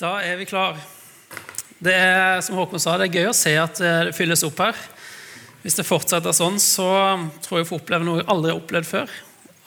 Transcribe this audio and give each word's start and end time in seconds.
Da 0.00 0.14
er 0.24 0.38
vi 0.40 0.46
klar. 0.48 0.78
Det 1.76 1.92
er 1.92 2.38
som 2.40 2.56
Håkon 2.56 2.80
sa, 2.80 2.94
det 2.96 3.10
er 3.10 3.18
gøy 3.18 3.26
å 3.28 3.36
se 3.36 3.50
at 3.60 3.76
det 3.76 4.14
fylles 4.16 4.40
opp 4.46 4.62
her. 4.64 4.76
Hvis 5.60 5.74
det 5.76 5.84
fortsetter 5.84 6.32
sånn, 6.32 6.54
så 6.56 6.86
tror 7.44 7.58
jeg 7.58 7.66
vi 7.66 7.68
får 7.68 7.80
oppleve 7.82 8.06
noe 8.06 8.22
jeg 8.22 8.28
aldri 8.32 8.48
har 8.48 8.60
opplevd 8.62 8.88
før. 8.88 9.10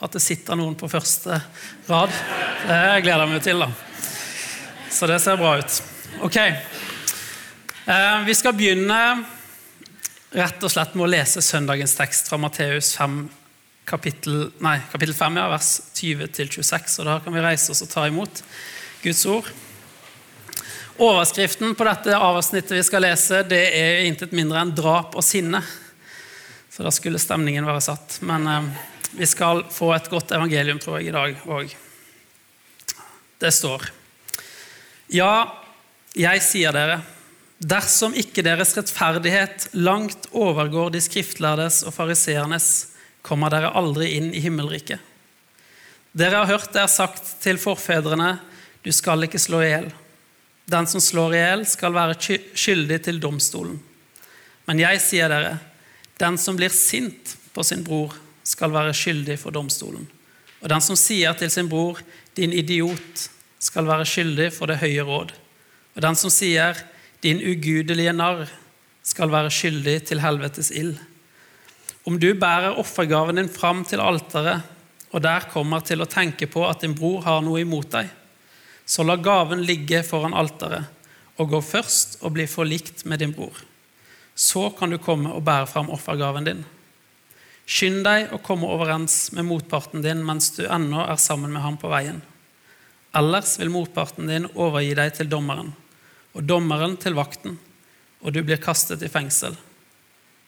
At 0.01 0.15
det 0.15 0.23
sitter 0.25 0.57
noen 0.57 0.73
på 0.79 0.89
første 0.89 1.37
rad. 1.85 2.15
Det 2.65 2.79
gleder 3.05 3.21
jeg 3.21 3.29
meg 3.29 3.43
til. 3.45 3.61
da. 3.61 3.67
Så 4.89 5.09
det 5.11 5.19
ser 5.21 5.37
bra 5.37 5.51
ut. 5.59 5.75
Ok. 6.25 6.39
Eh, 6.41 8.15
vi 8.25 8.33
skal 8.39 8.55
begynne 8.57 8.97
rett 10.33 10.65
og 10.65 10.73
slett 10.73 10.95
med 10.97 11.05
å 11.05 11.11
lese 11.13 11.43
søndagens 11.45 11.93
tekst 11.99 12.31
fra 12.31 12.39
Matteus 12.41 12.95
5, 12.97 13.19
kapittel, 13.85 14.47
nei, 14.65 14.79
kapittel 14.95 15.13
5, 15.19 15.37
ja, 15.43 15.45
vers 15.53 15.69
20-26. 15.93 16.97
Og 17.03 17.11
da 17.11 17.19
kan 17.21 17.37
vi 17.37 17.45
reise 17.45 17.69
oss 17.69 17.85
og 17.85 17.93
ta 17.93 18.07
imot 18.09 18.41
Guds 19.05 19.23
ord. 19.29 19.53
Overskriften 20.97 21.75
på 21.75 21.85
dette 21.87 22.17
avsnittet 22.17 22.75
vi 22.77 22.83
skal 22.85 23.01
lese, 23.01 23.39
det 23.49 23.63
er 23.73 24.03
intet 24.05 24.33
mindre 24.35 24.61
enn 24.61 24.73
'drap 24.75 25.15
og 25.17 25.25
sinne'. 25.25 25.63
Så 26.69 26.83
da 26.85 26.91
skulle 26.93 27.21
stemningen 27.21 27.65
være 27.65 27.81
satt. 27.81 28.19
Men 28.21 28.47
eh, 28.47 28.67
vi 29.17 29.25
skal 29.25 29.63
få 29.69 29.91
et 29.93 30.09
godt 30.09 30.31
evangelium, 30.37 30.79
tror 30.79 30.99
jeg, 30.99 31.09
i 31.09 31.15
dag 31.15 31.41
òg. 31.45 31.73
Det 33.41 33.51
står 33.53 33.89
Ja, 35.09 35.49
jeg 36.13 36.41
sier 36.41 36.71
dere, 36.73 37.01
dersom 37.57 38.13
ikke 38.13 38.45
deres 38.45 38.75
rettferdighet 38.77 39.67
langt 39.73 40.29
overgår 40.31 40.93
de 40.93 41.01
skriftlærdes 41.01 41.83
og 41.83 41.93
fariseernes, 41.93 42.93
kommer 43.21 43.49
dere 43.49 43.73
aldri 43.73 44.13
inn 44.17 44.33
i 44.33 44.41
himmelriket. 44.43 44.99
Dere 46.13 46.43
har 46.43 46.49
hørt 46.53 46.73
det 46.73 46.81
er 46.81 46.91
sagt 46.91 47.41
til 47.41 47.57
forfedrene, 47.57 48.39
du 48.83 48.91
skal 48.91 49.25
ikke 49.25 49.41
slå 49.41 49.61
i 49.63 49.69
hjel. 49.73 49.93
Den 50.65 50.87
som 50.87 51.01
slår 51.03 51.35
i 51.35 51.41
hjel, 51.41 51.65
skal 51.67 51.95
være 51.95 52.37
skyldig 52.55 53.01
til 53.03 53.19
domstolen. 53.23 53.77
Men 54.67 54.79
jeg 54.79 55.01
sier 55.03 55.31
dere, 55.31 55.57
den 56.21 56.37
som 56.39 56.55
blir 56.55 56.71
sint 56.71 57.35
på 57.53 57.65
sin 57.67 57.83
bror, 57.83 58.15
skal 58.43 58.71
være 58.73 58.95
skyldig 58.95 59.37
for 59.39 59.55
domstolen. 59.55 60.05
Og 60.63 60.71
den 60.71 60.83
som 60.83 60.97
sier 60.99 61.35
til 61.35 61.51
sin 61.51 61.69
bror, 61.71 61.99
din 62.35 62.53
idiot, 62.55 63.27
skal 63.59 63.87
være 63.87 64.07
skyldig 64.07 64.49
for 64.55 64.71
det 64.71 64.79
høye 64.81 65.03
råd. 65.07 65.31
Og 65.95 66.03
den 66.03 66.17
som 66.19 66.31
sier, 66.33 66.79
din 67.23 67.39
ugudelige 67.39 68.15
narr, 68.15 68.47
skal 69.03 69.31
være 69.31 69.51
skyldig 69.51 69.97
til 70.07 70.21
helvetes 70.23 70.71
ild. 70.71 70.95
Om 72.07 72.17
du 72.19 72.33
bærer 72.39 72.79
offergaven 72.79 73.39
din 73.39 73.51
fram 73.51 73.83
til 73.87 74.03
alteret, 74.03 74.63
og 75.11 75.21
der 75.23 75.45
kommer 75.51 75.83
til 75.85 76.01
å 76.03 76.09
tenke 76.09 76.47
på 76.51 76.63
at 76.67 76.81
din 76.83 76.95
bror 76.97 77.21
har 77.23 77.43
noe 77.45 77.61
imot 77.61 77.91
deg, 77.93 78.09
så 78.85 79.03
la 79.03 79.15
gaven 79.15 79.63
ligge 79.65 80.03
foran 80.03 80.35
alteret, 80.35 80.89
og 81.39 81.49
gå 81.49 81.61
først 81.65 82.19
og 82.21 82.35
bli 82.35 82.45
forlikt 82.49 83.05
med 83.09 83.23
din 83.23 83.33
bror. 83.33 83.55
Så 84.35 84.69
kan 84.77 84.91
du 84.91 84.99
komme 85.01 85.31
og 85.33 85.43
bære 85.45 85.69
fram 85.69 85.91
offergaven 85.93 86.47
din. 86.47 86.63
Skynd 87.65 88.03
deg 88.03 88.33
å 88.33 88.41
komme 88.43 88.67
overens 88.67 89.31
med 89.31 89.47
motparten 89.47 90.03
din 90.03 90.23
mens 90.25 90.51
du 90.57 90.65
ennå 90.67 91.05
er 91.05 91.21
sammen 91.21 91.53
med 91.53 91.63
ham 91.63 91.77
på 91.79 91.91
veien. 91.91 92.19
Ellers 93.15 93.55
vil 93.59 93.71
motparten 93.71 94.27
din 94.27 94.49
overgi 94.53 94.95
deg 94.97 95.13
til 95.15 95.29
dommeren, 95.29 95.71
og 96.33 96.49
dommeren 96.49 96.97
til 96.97 97.15
vakten, 97.15 97.59
og 98.23 98.33
du 98.33 98.41
blir 98.43 98.61
kastet 98.61 99.05
i 99.05 99.11
fengsel. 99.11 99.55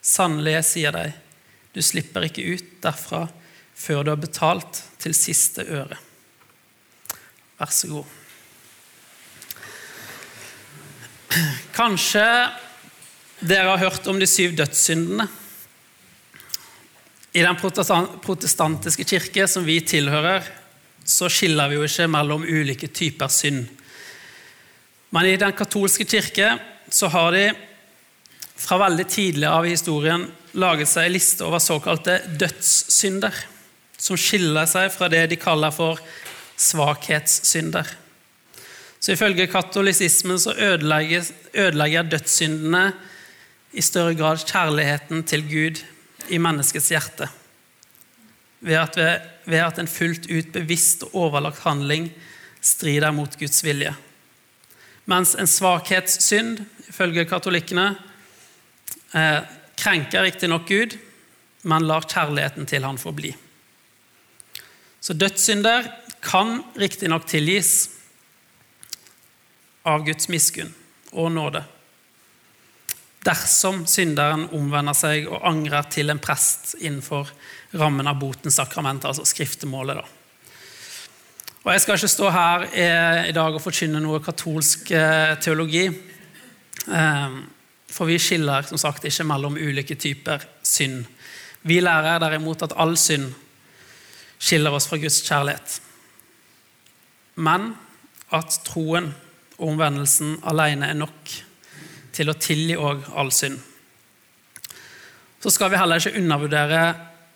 Sannelig, 0.01 0.57
jeg 0.57 0.67
sier 0.71 0.95
deg, 0.95 1.15
du 1.73 1.81
slipper 1.83 2.27
ikke 2.27 2.45
ut 2.55 2.75
derfra 2.83 3.25
før 3.75 4.03
du 4.03 4.11
har 4.13 4.21
betalt 4.21 4.81
til 5.01 5.15
siste 5.17 5.65
øre. 5.67 5.97
Vær 7.59 7.71
så 7.71 7.91
god. 7.91 8.24
Kanskje 11.75 12.25
dere 13.43 13.73
har 13.73 13.81
hørt 13.81 14.07
om 14.07 14.19
de 14.19 14.27
syv 14.29 14.55
dødssyndene. 14.55 15.27
I 17.35 17.43
den 17.43 17.57
protestantiske 17.59 19.03
kirke 19.03 19.47
som 19.51 19.65
vi 19.67 19.81
tilhører, 19.83 20.45
så 21.05 21.27
skiller 21.29 21.67
vi 21.69 21.75
jo 21.75 21.83
ikke 21.85 22.07
mellom 22.07 22.45
ulike 22.47 22.87
typer 22.87 23.27
synd. 23.27 23.65
Men 25.11 25.27
i 25.27 25.35
den 25.39 25.51
katolske 25.55 26.07
kirke 26.07 26.53
så 26.89 27.09
har 27.11 27.35
de 27.35 27.49
fra 28.55 28.79
veldig 28.85 29.05
tidlig 29.11 29.49
av 29.51 29.67
historien 29.67 30.23
laget 30.55 30.87
seg 30.87 31.09
en 31.09 31.15
liste 31.17 31.43
over 31.43 31.59
såkalte 31.59 32.21
dødssynder, 32.39 33.35
som 33.99 34.15
skiller 34.19 34.67
seg 34.69 34.87
fra 34.95 35.11
det 35.11 35.25
de 35.31 35.39
kaller 35.39 35.75
for 35.75 35.99
svakhetssynder. 36.55 37.91
Så 39.05 39.13
Ifølge 39.13 39.45
katolisismen 39.45 40.39
så 40.41 40.55
ødelegger, 40.57 41.27
ødelegger 41.53 42.07
dødssyndene 42.09 42.87
i 43.77 43.83
større 43.85 44.15
grad 44.17 44.41
kjærligheten 44.49 45.21
til 45.29 45.43
Gud 45.45 45.81
i 46.33 46.39
menneskets 46.41 46.89
hjerte. 46.89 47.27
Ved 48.65 48.79
at, 48.81 48.97
ved 49.45 49.61
at 49.61 49.77
en 49.77 49.91
fullt 49.91 50.25
ut 50.25 50.49
bevisst 50.55 51.05
og 51.05 51.13
overlagt 51.27 51.61
handling 51.67 52.09
strider 52.65 53.13
mot 53.13 53.37
Guds 53.37 53.61
vilje. 53.61 53.93
Mens 55.05 55.35
en 55.37 55.53
svakhetssynd, 55.53 56.63
ifølge 56.89 57.29
katolikkene, 57.29 57.91
eh, 59.13 59.41
krenker 59.77 60.25
riktignok 60.25 60.65
Gud, 60.65 60.97
men 61.61 61.85
lar 61.85 62.09
kjærligheten 62.09 62.65
til 62.65 62.89
han 62.89 62.97
forbli. 62.97 63.35
Så 64.97 65.13
dødssynder 65.13 65.91
kan 66.25 66.63
riktignok 66.73 67.29
tilgis, 67.29 67.91
av 69.85 70.05
Guds 70.05 70.29
miskunn 70.31 70.73
og 71.13 71.31
nåde. 71.31 71.63
Dersom 73.25 73.85
synderen 73.89 74.45
omvender 74.53 74.93
seg 74.97 75.29
og 75.31 75.45
angrer 75.49 75.87
til 75.89 76.13
en 76.13 76.21
prest 76.21 76.75
innenfor 76.77 77.31
rammen 77.75 78.07
av 78.07 78.19
botens 78.21 78.59
sakrament, 78.59 79.05
altså 79.05 79.25
skriftemålet. 79.25 79.97
Da. 79.97 80.05
Og 81.65 81.71
Jeg 81.73 81.81
skal 81.81 81.97
ikke 81.97 82.11
stå 82.13 82.29
her 82.29 82.67
i 83.25 83.33
dag 83.33 83.55
og 83.57 83.63
forkynne 83.63 84.01
noe 84.03 84.21
katolsk 84.21 84.91
eh, 84.93 85.33
teologi. 85.41 85.87
Eh, 86.85 87.39
for 87.89 88.09
vi 88.09 88.19
skiller 88.21 88.67
som 88.69 88.77
sagt 88.77 89.07
ikke 89.07 89.25
mellom 89.25 89.57
ulike 89.57 89.97
typer 89.97 90.45
synd. 90.61 91.07
Vi 91.65 91.79
lærer 91.81 92.21
derimot 92.21 92.61
at 92.61 92.75
all 92.77 92.93
synd 93.01 93.31
skiller 94.37 94.77
oss 94.77 94.85
fra 94.91 94.99
Guds 95.01 95.23
kjærlighet. 95.25 95.79
Men 97.41 97.71
at 98.35 98.59
troen 98.67 99.09
og 99.57 99.69
omvendelsen 99.71 100.39
alene 100.49 100.91
er 100.91 100.99
nok 100.99 101.33
til 102.15 102.31
å 102.31 102.37
tilgi 102.39 102.77
òg 102.79 103.09
all 103.15 103.31
synd. 103.35 103.57
Så 105.39 105.51
skal 105.53 105.71
vi 105.71 105.79
heller 105.79 106.01
ikke 106.01 106.17
undervurdere 106.19 106.83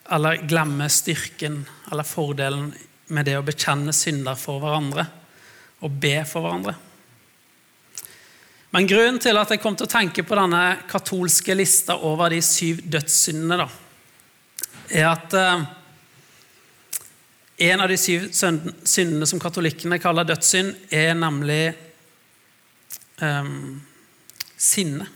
eller 0.09 0.43
glemme 0.49 0.89
styrken 0.89 1.61
eller 1.91 2.07
fordelen 2.07 2.71
med 3.13 3.27
det 3.27 3.37
å 3.37 3.45
bekjenne 3.45 3.93
synder 3.93 4.37
for 4.39 4.61
hverandre 4.63 5.05
og 5.85 5.99
be 6.01 6.15
for 6.27 6.43
hverandre. 6.43 6.75
Men 8.73 8.87
grunnen 8.89 9.17
til 9.21 9.37
at 9.39 9.49
jeg 9.49 9.61
kom 9.63 9.77
til 9.77 9.87
å 9.87 9.91
tenke 9.91 10.23
på 10.25 10.37
denne 10.37 10.63
katolske 10.89 11.55
lista 11.57 11.95
over 12.05 12.29
de 12.29 12.41
syv 12.45 12.83
dødssyndene, 12.85 13.57
da, 13.63 13.67
er 14.93 15.07
at 15.09 15.37
eh, 15.37 15.63
en 17.69 17.81
av 17.81 17.89
de 17.89 17.97
syv 17.97 18.27
syndene 18.33 19.29
som 19.29 19.41
katolikkene 19.41 19.97
kaller 20.01 20.27
dødssynd, 20.29 20.75
er 20.93 21.17
nemlig 21.17 21.63
um, 23.21 23.81
sinne. 24.57 25.07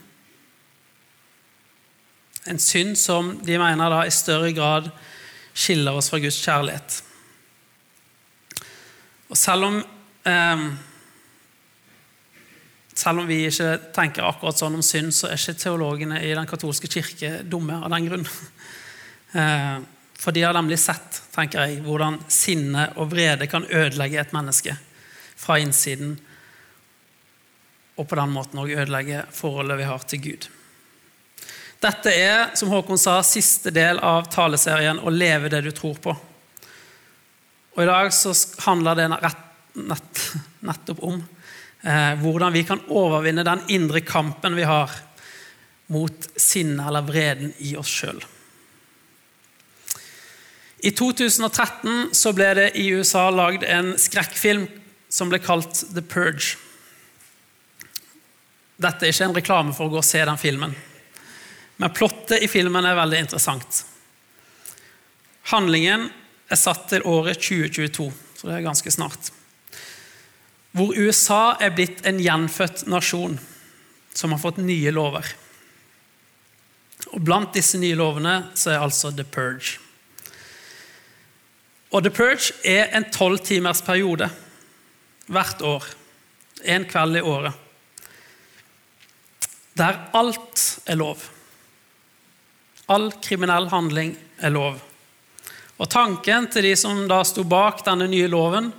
En 2.44 2.60
synd 2.60 2.98
som 3.00 3.32
de 3.44 3.58
mener 3.60 3.92
da 3.92 4.02
i 4.04 4.12
større 4.12 4.52
grad 4.56 4.90
skiller 5.54 5.96
oss 5.96 6.10
fra 6.12 6.20
Guds 6.20 6.40
kjærlighet. 6.44 6.98
Og 9.32 9.38
selv 9.38 9.68
om, 9.70 9.78
um, 10.28 10.66
selv 12.94 13.22
om 13.22 13.30
vi 13.30 13.46
ikke 13.48 13.70
tenker 13.96 14.28
akkurat 14.28 14.60
sånn 14.60 14.76
om 14.76 14.84
synd, 14.84 15.14
så 15.16 15.30
er 15.30 15.40
ikke 15.40 15.56
teologene 15.64 16.20
i 16.20 16.34
den 16.36 16.48
katolske 16.50 16.90
kirke 16.92 17.38
dumme 17.48 17.80
av 17.80 17.90
den 17.96 18.10
grunn. 18.10 18.28
Uh, 19.34 19.80
for 20.24 20.32
de 20.32 20.44
har 20.44 20.56
nemlig 20.56 20.78
sett 20.80 21.20
tenker 21.34 21.66
jeg, 21.66 21.82
hvordan 21.84 22.20
sinne 22.32 22.86
og 23.00 23.10
vrede 23.12 23.48
kan 23.50 23.66
ødelegge 23.66 24.20
et 24.20 24.36
menneske 24.36 24.76
fra 25.36 25.58
innsiden 25.60 26.14
og 27.96 28.08
på 28.08 28.18
den 28.18 28.32
måten 28.34 28.60
òg 28.62 28.74
ødelegge 28.74 29.24
forholdet 29.34 29.78
vi 29.78 29.88
har 29.88 30.06
til 30.08 30.22
Gud. 30.24 30.48
Dette 31.84 32.12
er, 32.16 32.54
som 32.56 32.70
Håkon 32.72 32.98
sa, 32.98 33.18
siste 33.22 33.70
del 33.74 33.98
av 34.00 34.30
taleserien 34.32 34.98
'Å 34.98 35.10
leve 35.10 35.50
det 35.52 35.60
du 35.66 35.70
tror 35.70 35.94
på'. 35.94 36.16
Og 37.76 37.82
I 37.82 37.86
dag 37.86 38.12
så 38.14 38.32
handler 38.64 38.94
det 38.94 39.08
rett, 39.10 39.46
nett, 39.74 40.20
nettopp 40.68 41.02
om 41.02 41.18
eh, 41.82 42.14
hvordan 42.22 42.52
vi 42.52 42.64
kan 42.64 42.80
overvinne 42.88 43.44
den 43.44 43.60
indre 43.68 44.00
kampen 44.00 44.56
vi 44.56 44.62
har 44.62 44.90
mot 45.86 46.28
sinnet 46.36 46.86
eller 46.86 47.02
vreden 47.02 47.52
i 47.58 47.76
oss 47.76 47.90
sjøl. 47.90 48.22
I 50.84 50.90
2013 50.92 52.10
så 52.12 52.32
ble 52.36 52.50
det 52.54 52.70
i 52.80 52.90
USA 52.92 53.30
lagd 53.30 53.64
en 53.64 53.94
skrekkfilm 54.00 54.66
som 55.08 55.30
ble 55.30 55.38
kalt 55.40 55.84
The 55.94 56.02
Purge. 56.02 56.58
Dette 58.84 59.06
er 59.06 59.14
ikke 59.14 59.28
en 59.30 59.38
reklame 59.38 59.72
for 59.76 59.88
å 59.88 59.94
gå 59.94 60.00
og 60.02 60.06
se 60.06 60.20
den 60.24 60.40
filmen. 60.40 60.74
Men 61.80 61.94
plottet 61.94 62.44
i 62.44 62.50
filmen 62.50 62.86
er 62.86 62.98
veldig 62.98 63.22
interessant. 63.24 63.80
Handlingen 65.52 66.10
er 66.52 66.60
satt 66.60 66.86
til 66.90 67.06
året 67.08 67.40
2022, 67.40 68.10
så 68.36 68.48
det 68.48 68.58
er 68.58 68.66
ganske 68.66 68.92
snart. 68.92 69.30
Hvor 70.74 70.94
USA 70.96 71.56
er 71.62 71.74
blitt 71.74 72.04
en 72.06 72.20
gjenfødt 72.22 72.86
nasjon 72.90 73.38
som 74.14 74.34
har 74.34 74.42
fått 74.42 74.60
nye 74.62 74.92
lover. 74.94 75.26
Og 77.14 77.22
Blant 77.22 77.54
disse 77.54 77.78
nye 77.78 77.98
lovene 77.98 78.36
så 78.58 78.74
er 78.74 78.84
altså 78.84 79.12
The 79.14 79.26
Purge. 79.26 79.78
Og 81.94 82.02
The 82.02 82.10
Purge 82.10 82.54
er 82.66 82.90
en 82.96 83.06
tolvtimers 83.14 83.84
periode 83.86 84.30
hvert 85.30 85.62
år. 85.62 85.86
En 86.64 86.86
kveld 86.90 87.20
i 87.20 87.22
året. 87.22 87.63
Der 89.74 89.98
alt 90.14 90.64
er 90.86 90.98
lov. 90.98 91.22
All 92.86 93.10
kriminell 93.24 93.68
handling 93.72 94.14
er 94.38 94.52
lov. 94.54 94.78
Og 95.80 95.90
Tanken 95.90 96.46
til 96.52 96.68
de 96.68 96.74
som 96.78 97.06
da 97.10 97.22
sto 97.26 97.42
bak 97.48 97.82
denne 97.86 98.06
nye 98.10 98.28
loven, 98.30 98.70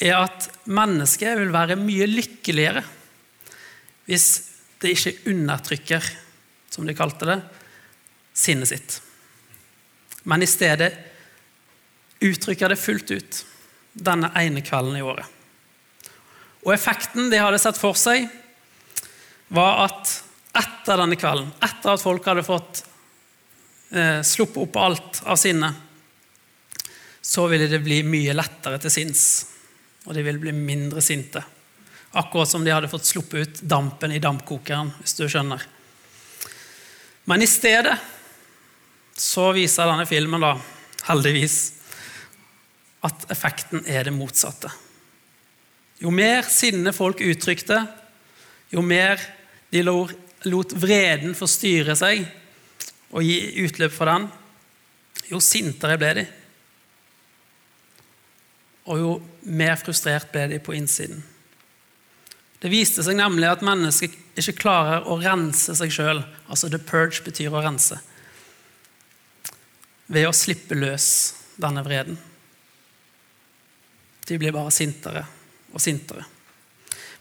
er 0.00 0.16
at 0.16 0.48
mennesket 0.70 1.36
vil 1.36 1.52
være 1.52 1.76
mye 1.76 2.06
lykkeligere 2.08 2.82
hvis 4.08 4.26
det 4.82 4.94
ikke 4.94 5.30
undertrykker, 5.30 6.06
som 6.72 6.86
de 6.88 6.96
kalte 6.98 7.28
det, 7.28 7.36
sinnet 8.34 8.70
sitt. 8.70 8.96
Men 10.26 10.42
i 10.42 10.48
stedet 10.50 10.88
uttrykker 12.24 12.72
det 12.72 12.80
fullt 12.80 13.12
ut 13.12 13.42
denne 13.92 14.32
ene 14.40 14.64
kvelden 14.64 14.96
i 14.98 15.04
året. 15.04 15.28
Og 16.64 16.72
Effekten 16.74 17.30
de 17.30 17.38
hadde 17.38 17.60
sett 17.62 17.78
for 17.78 17.94
seg, 17.96 18.26
var 19.54 19.84
at 19.86 20.16
etter 20.56 20.98
denne 20.98 21.18
kvelden, 21.18 21.52
etter 21.62 21.94
at 21.94 22.02
folk 22.02 22.26
hadde 22.26 22.46
fått 22.46 22.82
eh, 23.94 24.20
sluppet 24.26 24.64
opp 24.64 24.78
alt 24.80 25.22
av 25.24 25.38
sinnet, 25.40 25.86
så 27.20 27.46
ville 27.50 27.68
det 27.70 27.82
bli 27.84 28.00
mye 28.06 28.34
lettere 28.34 28.80
til 28.82 28.92
sinns, 28.92 29.24
og 30.06 30.16
de 30.16 30.24
ville 30.24 30.40
bli 30.42 30.54
mindre 30.56 31.02
sinte. 31.04 31.42
Akkurat 32.18 32.50
som 32.50 32.64
de 32.64 32.72
hadde 32.74 32.90
fått 32.90 33.06
sluppet 33.06 33.40
ut 33.42 33.60
dampen 33.70 34.12
i 34.12 34.22
dampkokeren, 34.22 34.90
hvis 34.98 35.14
du 35.20 35.28
skjønner. 35.28 35.62
Men 37.30 37.44
i 37.44 37.50
stedet 37.50 37.94
så 39.20 39.50
viser 39.54 39.86
denne 39.86 40.08
filmen, 40.08 40.42
da, 40.42 40.56
heldigvis, 41.06 41.58
at 43.06 43.28
effekten 43.32 43.84
er 43.86 44.08
det 44.08 44.16
motsatte. 44.16 44.72
Jo 46.00 46.10
mer 46.12 46.46
sinne 46.48 46.92
folk 46.96 47.20
uttrykte, 47.22 47.82
jo 48.72 48.82
mer 48.82 49.20
de 49.70 49.84
lot 50.48 50.72
vreden 50.72 51.34
forstyrre 51.36 51.96
seg 51.98 52.24
og 53.10 53.24
gi 53.26 53.64
utløp 53.64 53.92
for 53.92 54.08
den, 54.08 54.28
jo 55.30 55.40
sintere 55.42 55.98
ble 56.00 56.12
de 56.20 56.26
og 58.90 58.98
jo 58.98 59.10
mer 59.46 59.76
frustrert 59.78 60.30
ble 60.32 60.46
de 60.50 60.58
på 60.62 60.74
innsiden. 60.74 61.20
Det 62.60 62.68
viste 62.72 63.04
seg 63.04 63.16
nemlig 63.16 63.48
at 63.48 63.64
mennesker 63.64 64.12
ikke 64.40 64.58
klarer 64.58 65.06
å 65.08 65.16
rense 65.20 65.74
seg 65.78 65.92
sjøl. 65.94 66.22
Altså 66.50 66.68
the 66.68 66.80
purge 66.82 67.22
betyr 67.24 67.54
å 67.54 67.62
rense. 67.64 67.96
Ved 70.10 70.26
å 70.28 70.34
slippe 70.36 70.76
løs 70.76 71.06
denne 71.60 71.84
vreden. 71.86 72.18
De 74.26 74.38
blir 74.38 74.52
bare 74.54 74.74
sintere 74.74 75.24
og 75.72 75.80
sintere. 75.82 76.26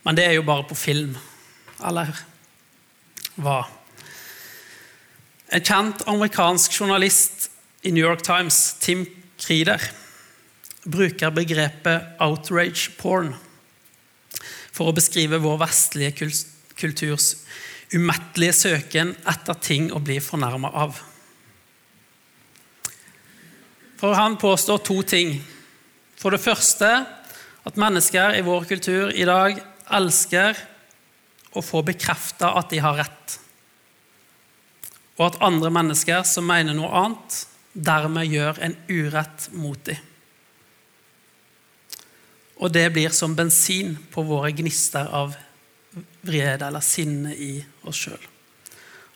Men 0.03 0.17
det 0.17 0.25
er 0.25 0.35
jo 0.35 0.47
bare 0.47 0.67
på 0.67 0.77
film. 0.77 1.15
Eller 1.85 2.11
hva? 3.39 3.63
En 5.49 5.63
kjent 5.65 6.03
amerikansk 6.07 6.75
journalist 6.75 7.49
i 7.81 7.91
New 7.91 8.03
York 8.03 8.21
Times, 8.25 8.75
Tim 8.79 9.05
Krieder, 9.39 9.81
bruker 10.85 11.31
begrepet 11.33 12.15
'outrage 12.19 12.91
porn' 12.97 13.35
for 14.71 14.89
å 14.89 14.95
beskrive 14.95 15.41
vår 15.41 15.57
vestlige 15.65 16.29
kulturs 16.79 17.35
umettelige 17.93 18.53
søken 18.53 19.15
etter 19.27 19.57
ting 19.59 19.89
å 19.91 20.01
bli 20.03 20.19
fornærma 20.21 20.71
av. 20.71 20.99
For 23.99 24.15
Han 24.15 24.37
påstår 24.39 24.77
to 24.85 25.01
ting. 25.03 25.39
For 26.19 26.31
det 26.31 26.43
første 26.43 26.87
at 27.67 27.79
mennesker 27.79 28.37
i 28.37 28.45
vår 28.45 28.67
kultur 28.69 29.11
i 29.11 29.25
dag 29.27 29.59
elsker 29.91 30.55
å 31.55 31.63
få 31.65 31.81
bekrefta 31.85 32.53
at 32.59 32.69
de 32.73 32.81
har 32.83 32.99
rett, 33.01 33.39
og 35.19 35.25
at 35.31 35.41
andre 35.43 35.71
mennesker 35.73 36.21
som 36.27 36.47
mener 36.47 36.77
noe 36.77 36.91
annet, 36.95 37.41
dermed 37.73 38.29
gjør 38.31 38.61
en 38.65 38.75
urett 38.89 39.49
mot 39.53 39.81
dem 39.85 39.99
og 42.59 42.71
det 42.75 42.89
blir 42.91 43.13
som 43.15 43.35
bensin 43.35 43.95
på 44.11 44.23
våre 44.27 44.51
gnister 44.55 45.07
av 45.15 45.35
vrede 46.27 46.67
eller 46.67 46.83
sinne 46.83 47.31
i 47.31 47.53
oss 47.87 48.03
sjøl. 48.03 48.25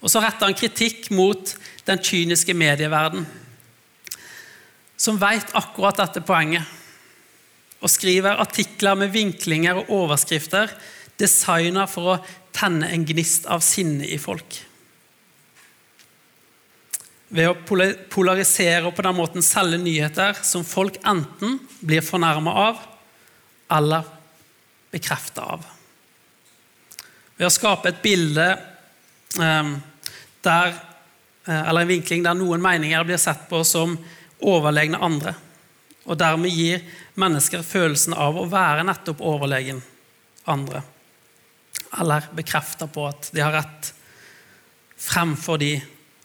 Og 0.03 0.11
så 0.11 0.21
retter 0.23 0.47
han 0.47 0.57
kritikk 0.57 1.09
mot 1.15 1.53
den 1.87 1.99
kyniske 2.03 2.55
medieverden, 2.55 3.25
som 4.95 5.19
veit 5.19 5.51
akkurat 5.59 5.99
dette 5.99 6.23
poenget, 6.23 6.63
og 7.83 7.91
skriver 7.91 8.39
artikler 8.39 8.95
med 8.95 9.11
vinklinger 9.11 9.81
og 9.81 9.91
overskrifter 9.91 10.71
designa 11.19 11.85
for 11.89 12.15
å 12.15 12.21
tenne 12.53 12.89
en 12.93 13.05
gnist 13.05 13.47
av 13.49 13.63
sinne 13.65 14.07
i 14.07 14.19
folk. 14.21 14.59
Ved 17.33 17.49
å 17.49 17.57
polarisere 18.13 18.85
og 18.85 18.93
på 18.93 19.05
den 19.05 19.17
måten 19.17 19.45
selge 19.45 19.79
nyheter 19.81 20.37
som 20.45 20.65
folk 20.67 20.99
enten 21.01 21.57
blir 21.81 22.05
fornærma 22.05 22.53
av, 22.67 22.81
eller 23.73 24.05
bekrefta 24.93 25.47
av. 25.55 25.63
Ved 27.39 27.47
å 27.47 27.53
skape 27.53 27.89
et 27.89 28.03
bilde 28.03 28.45
eh, 28.53 29.71
der, 30.45 30.75
eller 31.47 31.81
en 31.81 31.89
vinkling 31.89 32.21
der 32.23 32.37
noen 32.37 32.61
meninger 32.61 33.07
blir 33.07 33.17
sett 33.21 33.47
på 33.49 33.63
som 33.65 33.97
overlegne 34.43 35.01
andre, 35.01 35.33
og 36.03 36.19
dermed 36.19 36.53
gir 36.53 36.83
mennesker 37.19 37.63
følelsen 37.65 38.13
av 38.13 38.37
å 38.37 38.45
være 38.51 38.85
nettopp 38.85 39.23
overlegen 39.23 39.81
andre, 40.49 40.83
eller 41.99 42.29
bekrefter 42.35 42.89
på 42.91 43.05
at 43.09 43.29
de 43.33 43.43
har 43.43 43.53
rett 43.53 43.91
fremfor 45.03 45.59
de 45.61 45.75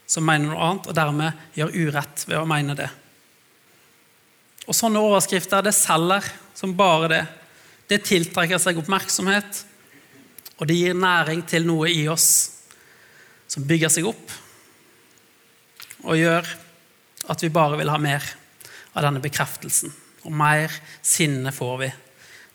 som 0.09 0.25
mener 0.25 0.49
noe 0.49 0.64
annet, 0.64 0.88
og 0.88 0.97
dermed 0.97 1.59
gjør 1.59 1.75
urett 1.75 2.25
ved 2.28 2.38
å 2.40 2.49
mene 2.49 2.76
det. 2.78 2.88
Og 4.69 4.76
Sånne 4.76 5.00
overskrifter 5.05 5.64
det 5.64 5.75
selger 5.76 6.25
som 6.57 6.76
bare 6.76 7.11
det. 7.12 7.25
Det 7.88 8.02
tiltrekker 8.05 8.61
seg 8.61 8.81
oppmerksomhet, 8.81 9.62
og 10.59 10.69
det 10.69 10.76
gir 10.76 10.97
næring 10.97 11.45
til 11.49 11.67
noe 11.69 11.90
i 11.93 12.05
oss 12.11 12.28
som 13.49 13.64
bygger 13.64 13.93
seg 13.93 14.09
opp 14.11 14.33
og 16.05 16.19
gjør 16.19 16.47
at 17.33 17.43
vi 17.43 17.50
bare 17.52 17.78
vil 17.81 17.90
ha 17.90 17.99
mer 18.00 18.25
av 18.95 19.05
denne 19.05 19.23
bekreftelsen. 19.23 19.90
Og 20.26 20.35
mer 20.35 20.73
sinne 21.05 21.52
får 21.55 21.76
vi 21.83 21.88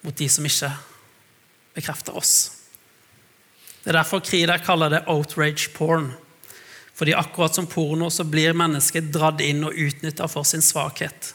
mot 0.03 0.17
de 0.17 0.27
som 0.31 0.45
ikke 0.47 0.69
bekrefter 1.75 2.15
oss. 2.17 2.62
Det 3.83 3.91
er 3.91 3.99
derfor 3.99 4.23
Krida 4.23 4.57
kaller 4.63 4.93
det 4.93 5.03
outrage 5.11 5.71
porn. 5.75 6.13
Fordi 6.93 7.15
akkurat 7.17 7.55
som 7.55 7.67
porno 7.67 8.09
så 8.13 8.23
blir 8.23 8.55
mennesket 8.55 9.09
dratt 9.11 9.41
inn 9.43 9.63
og 9.67 9.75
utnytta 9.75 10.27
for 10.31 10.47
sin 10.47 10.63
svakhet 10.63 11.33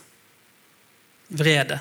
vrede. 1.28 1.80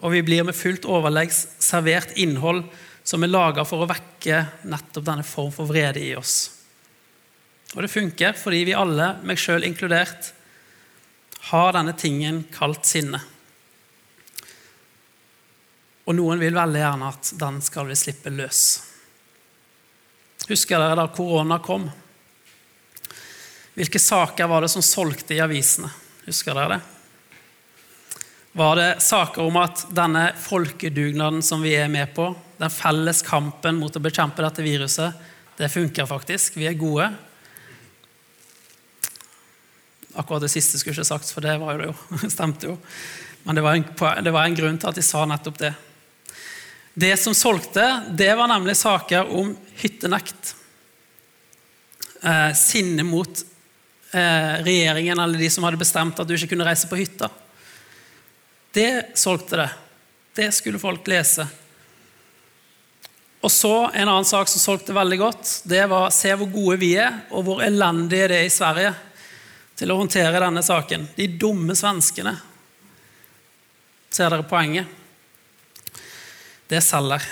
Og 0.00 0.14
vi 0.14 0.22
blir 0.24 0.46
med 0.48 0.56
fullt 0.56 0.86
overlegg 0.88 1.32
servert 1.34 2.14
innhold 2.16 2.62
som 3.04 3.24
er 3.24 3.32
laga 3.32 3.66
for 3.68 3.84
å 3.84 3.90
vekke 3.90 4.44
nettopp 4.70 5.04
denne 5.04 5.26
form 5.26 5.52
for 5.52 5.68
vrede 5.68 6.00
i 6.00 6.14
oss. 6.16 6.36
Og 7.74 7.84
det 7.84 7.92
funker 7.92 8.38
fordi 8.38 8.64
vi 8.70 8.76
alle, 8.76 9.12
meg 9.26 9.38
sjøl 9.38 9.66
inkludert, 9.66 10.32
har 11.50 11.74
denne 11.74 11.92
tingen 11.98 12.44
kalt 12.54 12.88
sinne. 12.88 13.20
Og 16.08 16.16
noen 16.16 16.40
vil 16.40 16.56
veldig 16.56 16.80
gjerne 16.80 17.10
at 17.12 17.32
den 17.38 17.60
skal 17.64 17.90
vi 17.90 17.98
slippe 17.98 18.32
løs. 18.34 18.89
Husker 20.50 20.82
dere 20.82 20.98
da 20.98 21.08
korona 21.14 21.60
kom? 21.62 21.86
Hvilke 23.78 24.02
saker 24.02 24.50
var 24.50 24.66
det 24.66 24.72
som 24.72 24.82
solgte 24.82 25.36
i 25.36 25.42
avisene? 25.44 25.88
Husker 26.26 26.58
dere 26.58 26.76
det? 26.76 26.80
var 28.52 28.76
det 28.76 29.00
saker 29.00 29.42
om 29.42 29.56
at 29.60 29.86
denne 29.94 30.30
folkedugnaden 30.38 31.42
som 31.42 31.62
vi 31.62 31.74
er 31.78 31.88
med 31.88 32.14
på, 32.14 32.32
den 32.58 32.72
felles 32.72 33.22
kampen 33.22 33.78
mot 33.78 33.94
å 33.96 34.02
bekjempe 34.02 34.42
dette 34.42 34.64
viruset, 34.64 35.26
det 35.56 35.70
funker 35.70 36.08
faktisk. 36.08 36.56
Vi 36.58 36.66
er 36.66 36.78
gode. 36.78 37.06
Akkurat 40.18 40.42
det 40.42 40.50
siste 40.50 40.80
skulle 40.80 40.96
ikke 40.96 41.06
sagt, 41.12 41.30
for 41.30 41.44
det 41.44 41.54
jo 41.60 41.70
det 41.78 41.88
jo. 41.92 42.30
stemte 42.32 42.72
jo. 42.72 42.78
Men 43.44 43.56
det 43.56 43.64
var, 43.64 43.78
en, 43.78 44.24
det 44.24 44.34
var 44.34 44.44
en 44.44 44.56
grunn 44.56 44.80
til 44.80 44.90
at 44.90 44.98
de 44.98 45.04
sa 45.04 45.22
nettopp 45.28 45.60
det. 45.60 45.72
Det 47.00 47.16
som 47.16 47.34
solgte, 47.34 48.02
det 48.10 48.34
var 48.34 48.48
nemlig 48.48 48.76
saker 48.76 49.32
om 49.32 49.56
hyttenekt. 49.74 50.56
Eh, 52.22 52.52
sinne 52.52 53.02
mot 53.02 53.40
eh, 54.12 54.60
regjeringen 54.60 55.18
eller 55.18 55.38
de 55.38 55.48
som 55.50 55.64
hadde 55.64 55.80
bestemt 55.80 56.20
at 56.20 56.28
du 56.28 56.34
ikke 56.36 56.50
kunne 56.50 56.66
reise 56.68 56.90
på 56.90 56.98
hytta. 57.00 57.30
Det 58.76 59.16
solgte 59.16 59.62
det. 59.62 59.68
Det 60.42 60.50
skulle 60.52 60.82
folk 60.82 61.08
lese. 61.08 61.48
Og 63.40 63.48
så 63.48 63.74
En 63.94 64.08
annen 64.08 64.28
sak 64.28 64.52
som 64.52 64.60
solgte 64.60 64.92
veldig 64.92 65.22
godt, 65.24 65.56
det 65.64 65.86
var 65.88 66.12
se 66.12 66.36
hvor 66.36 66.52
gode 66.52 66.82
vi 66.84 66.92
er, 67.00 67.22
og 67.32 67.48
hvor 67.48 67.64
elendige 67.64 68.28
det 68.28 68.42
er 68.42 68.50
i 68.50 68.52
Sverige 68.52 68.92
til 69.72 69.88
å 69.88 70.02
håndtere 70.04 70.44
denne 70.44 70.60
saken. 70.60 71.08
De 71.16 71.32
dumme 71.32 71.72
svenskene. 71.72 72.36
Ser 74.12 74.28
dere 74.28 74.44
poenget? 74.44 74.99
Det 76.70 76.78
selger, 76.86 77.24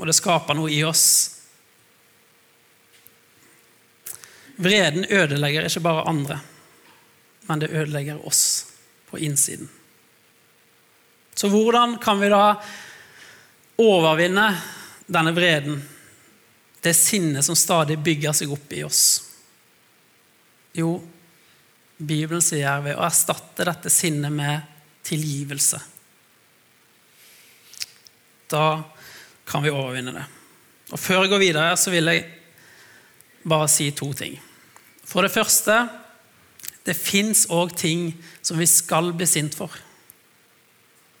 og 0.00 0.08
det 0.10 0.16
skaper 0.18 0.56
noe 0.58 0.72
i 0.74 0.80
oss. 0.86 1.04
Vreden 4.56 5.06
ødelegger 5.06 5.68
ikke 5.68 5.82
bare 5.84 6.06
andre, 6.10 6.40
men 7.46 7.62
det 7.62 7.70
ødelegger 7.70 8.26
oss 8.26 8.42
på 9.10 9.18
innsiden. 9.22 9.70
Så 11.34 11.50
hvordan 11.50 11.98
kan 12.02 12.18
vi 12.20 12.30
da 12.30 12.42
overvinne 13.82 14.48
denne 15.06 15.34
vreden, 15.34 15.80
det 16.80 16.94
sinnet 16.98 17.46
som 17.46 17.56
stadig 17.58 17.98
bygger 18.02 18.34
seg 18.36 18.52
opp 18.54 18.74
i 18.74 18.84
oss? 18.86 19.02
Jo, 20.74 20.96
Bibelen 21.96 22.42
sier 22.42 22.82
ved 22.82 22.98
å 22.98 23.06
erstatte 23.06 23.66
dette 23.66 23.90
sinnet 23.90 24.34
med 24.34 24.70
tilgivelse. 25.06 25.78
Da 28.50 28.82
kan 29.48 29.64
vi 29.64 29.72
overvinne 29.72 30.14
det. 30.16 30.24
Og 30.92 31.00
Før 31.00 31.24
jeg 31.24 31.32
går 31.32 31.42
videre, 31.42 31.76
så 31.76 31.92
vil 31.92 32.10
jeg 32.10 32.24
bare 33.44 33.68
si 33.68 33.90
to 33.96 34.12
ting. 34.16 34.36
For 35.04 35.24
det 35.24 35.32
første 35.34 35.76
det 36.84 36.96
fins 36.96 37.46
òg 37.52 37.72
ting 37.76 38.10
som 38.44 38.58
vi 38.60 38.66
skal 38.68 39.12
bli 39.16 39.26
sint 39.28 39.56
for. 39.56 39.72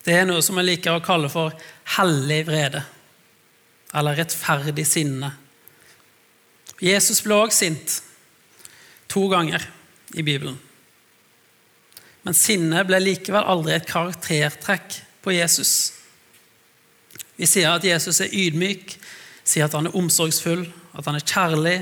Det 0.04 0.12
er 0.12 0.26
noe 0.28 0.42
som 0.44 0.58
jeg 0.60 0.68
liker 0.68 0.98
å 0.98 1.04
kalle 1.04 1.30
for 1.32 1.54
hellig 1.96 2.42
vrede 2.48 2.82
eller 3.94 4.18
rettferdig 4.18 4.84
sinne. 4.88 5.30
Jesus 6.82 7.22
ble 7.24 7.38
også 7.38 7.62
sint 7.62 7.96
to 9.08 9.24
ganger 9.32 9.64
i 10.18 10.24
Bibelen. 10.26 10.58
Men 12.24 12.36
sinne 12.36 12.82
ble 12.88 13.00
likevel 13.00 13.46
aldri 13.48 13.76
et 13.76 13.88
karaktertrekk 13.88 14.98
på 15.24 15.32
Jesus. 15.36 15.92
Vi 17.36 17.48
sier 17.50 17.72
at 17.72 17.84
Jesus 17.86 18.20
er 18.22 18.32
ydmyk, 18.34 18.96
sier 19.44 19.66
at 19.66 19.74
han 19.76 19.88
er 19.88 19.96
omsorgsfull, 19.98 20.64
at 20.94 21.06
han 21.08 21.18
er 21.18 21.26
kjærlig, 21.26 21.76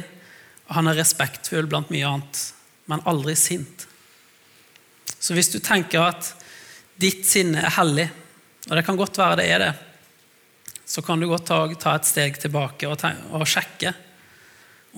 og 0.69 0.77
han 0.79 0.89
er 0.89 0.99
respektfull 0.99 1.69
blant 1.69 1.93
mye 1.93 2.09
annet, 2.09 2.43
men 2.89 3.05
aldri 3.09 3.35
sint. 3.39 3.87
Så 5.23 5.37
hvis 5.37 5.53
du 5.53 5.61
tenker 5.63 6.07
at 6.09 6.33
ditt 7.01 7.27
sinne 7.29 7.61
er 7.63 7.77
hellig, 7.77 8.09
og 8.71 8.77
det 8.79 8.85
kan 8.87 8.99
godt 8.99 9.19
være 9.19 9.41
det 9.43 9.49
er 9.51 9.65
det, 9.67 9.73
så 10.93 11.03
kan 11.05 11.21
du 11.21 11.29
godt 11.31 11.47
ta, 11.47 11.95
et 11.95 12.09
steg 12.09 12.39
tilbake 12.41 12.89
og, 12.89 12.99
ta, 13.01 13.13
og, 13.33 13.47
sjekke 13.49 13.95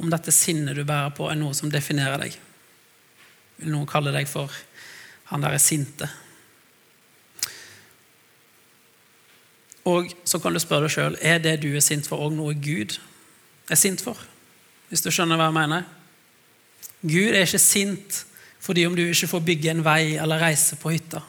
om 0.00 0.10
dette 0.10 0.32
sinnet 0.34 0.76
du 0.76 0.82
bærer 0.86 1.12
på, 1.14 1.28
er 1.30 1.38
noe 1.38 1.54
som 1.54 1.70
definerer 1.70 2.18
deg. 2.24 2.38
Vil 3.60 3.70
noen 3.70 3.88
kalle 3.88 4.14
deg 4.14 4.26
for 4.30 4.50
han 5.30 5.44
der 5.44 5.54
er 5.54 5.62
sinte? 5.62 6.08
Og 9.84 10.12
så 10.24 10.40
kan 10.40 10.54
du 10.54 10.60
spørre 10.62 10.86
deg 10.86 10.94
sjøl 10.94 11.18
er 11.20 11.42
det 11.44 11.58
du 11.62 11.68
er 11.74 11.84
sint 11.84 12.08
for, 12.08 12.22
òg 12.24 12.32
noe 12.32 12.54
Gud 12.56 12.96
er 13.68 13.80
sint 13.80 14.00
for. 14.04 14.18
Hvis 14.88 15.04
du 15.04 15.10
skjønner 15.12 15.40
hva 15.40 15.50
jeg 15.50 15.56
mener. 15.58 15.86
Gud 17.04 17.34
er 17.34 17.44
ikke 17.44 17.60
sint 17.60 18.24
fordi 18.64 18.86
om 18.88 18.94
du 18.96 19.02
ikke 19.04 19.28
får 19.28 19.42
bygge 19.44 19.72
en 19.74 19.84
vei 19.84 20.14
eller 20.16 20.40
reise 20.40 20.78
på 20.80 20.94
hytta. 20.94 21.20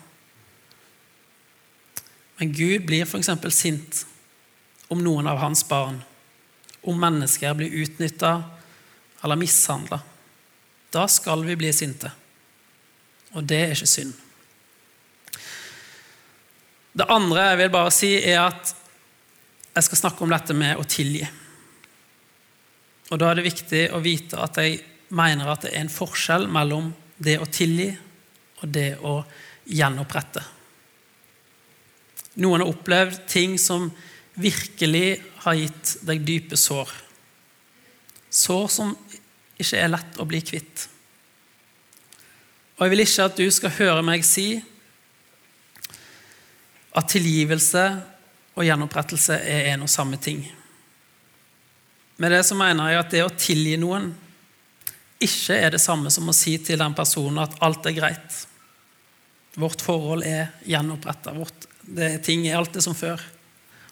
Men 2.40 2.54
Gud 2.56 2.86
blir 2.88 3.04
f.eks. 3.04 3.32
sint 3.52 4.06
om 4.88 5.02
noen 5.04 5.28
av 5.28 5.42
hans 5.42 5.66
barn, 5.68 5.98
om 6.80 7.00
mennesker 7.00 7.58
blir 7.60 7.76
utnytta 7.84 8.38
eller 9.24 9.40
mishandla. 9.40 10.00
Da 10.96 11.08
skal 11.12 11.44
vi 11.44 11.58
bli 11.60 11.74
sinte. 11.76 12.12
Og 13.36 13.44
det 13.44 13.60
er 13.60 13.76
ikke 13.76 13.90
synd. 13.90 14.14
Det 16.96 17.08
andre 17.12 17.50
jeg 17.50 17.60
vil 17.60 17.72
bare 17.74 17.92
si, 17.92 18.12
er 18.24 18.40
at 18.46 18.72
jeg 19.76 19.88
skal 19.90 20.00
snakke 20.00 20.24
om 20.24 20.32
dette 20.32 20.56
med 20.56 20.80
å 20.80 20.86
tilgi. 20.88 21.26
Og 23.12 23.20
Da 23.20 23.30
er 23.30 23.38
det 23.38 23.50
viktig 23.50 23.82
å 23.94 24.00
vite 24.04 24.40
at 24.42 24.58
jeg 24.62 24.80
mener 25.16 25.52
at 25.52 25.66
det 25.66 25.74
er 25.74 25.84
en 25.84 25.92
forskjell 25.92 26.48
mellom 26.50 26.94
det 27.20 27.36
å 27.40 27.48
tilgi 27.52 27.90
og 28.62 28.72
det 28.72 28.96
å 29.04 29.20
gjenopprette. 29.68 30.44
Noen 32.40 32.64
har 32.64 32.72
opplevd 32.72 33.26
ting 33.32 33.60
som 33.62 33.90
virkelig 34.40 35.20
har 35.46 35.60
gitt 35.60 35.98
deg 36.08 36.24
dype 36.28 36.58
sår. 36.60 36.90
Sår 38.32 38.68
som 38.72 38.96
ikke 39.56 39.80
er 39.80 39.92
lett 39.92 40.20
å 40.20 40.28
bli 40.28 40.42
kvitt. 40.44 40.88
Og 42.76 42.84
jeg 42.84 42.92
vil 42.92 43.04
ikke 43.06 43.28
at 43.30 43.38
du 43.40 43.46
skal 43.54 43.76
høre 43.78 44.04
meg 44.04 44.26
si 44.28 44.48
at 46.96 47.12
tilgivelse 47.12 47.86
og 48.56 48.64
gjenopprettelse 48.64 49.38
er 49.44 49.74
en 49.74 49.84
og 49.84 49.92
samme 49.92 50.20
ting. 50.22 50.42
Med 52.16 52.32
det 52.32 52.46
så 52.48 52.56
mener 52.56 52.94
jeg 52.94 53.02
at 53.02 53.12
det 53.12 53.24
å 53.26 53.34
tilgi 53.36 53.76
noen 53.80 54.14
ikke 55.26 55.58
er 55.58 55.74
det 55.76 55.82
samme 55.84 56.12
som 56.12 56.30
å 56.32 56.36
si 56.36 56.56
til 56.64 56.80
den 56.80 56.96
personen 56.96 57.44
at 57.44 57.56
alt 57.64 57.88
er 57.90 57.96
greit. 57.98 58.40
Vårt 59.60 59.84
forhold 59.84 60.24
er 60.28 60.52
gjenoppretta. 60.68 61.34
Ting 62.24 62.48
er 62.48 62.60
alltid 62.60 62.84
som 62.84 62.96
før. 62.96 63.22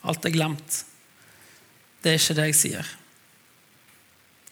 Alt 0.07 0.25
er 0.27 0.35
glemt. 0.35 0.83
Det 2.03 2.11
er 2.11 2.19
ikke 2.19 2.35
det 2.39 2.47
jeg 2.51 2.59
sier. 2.59 2.89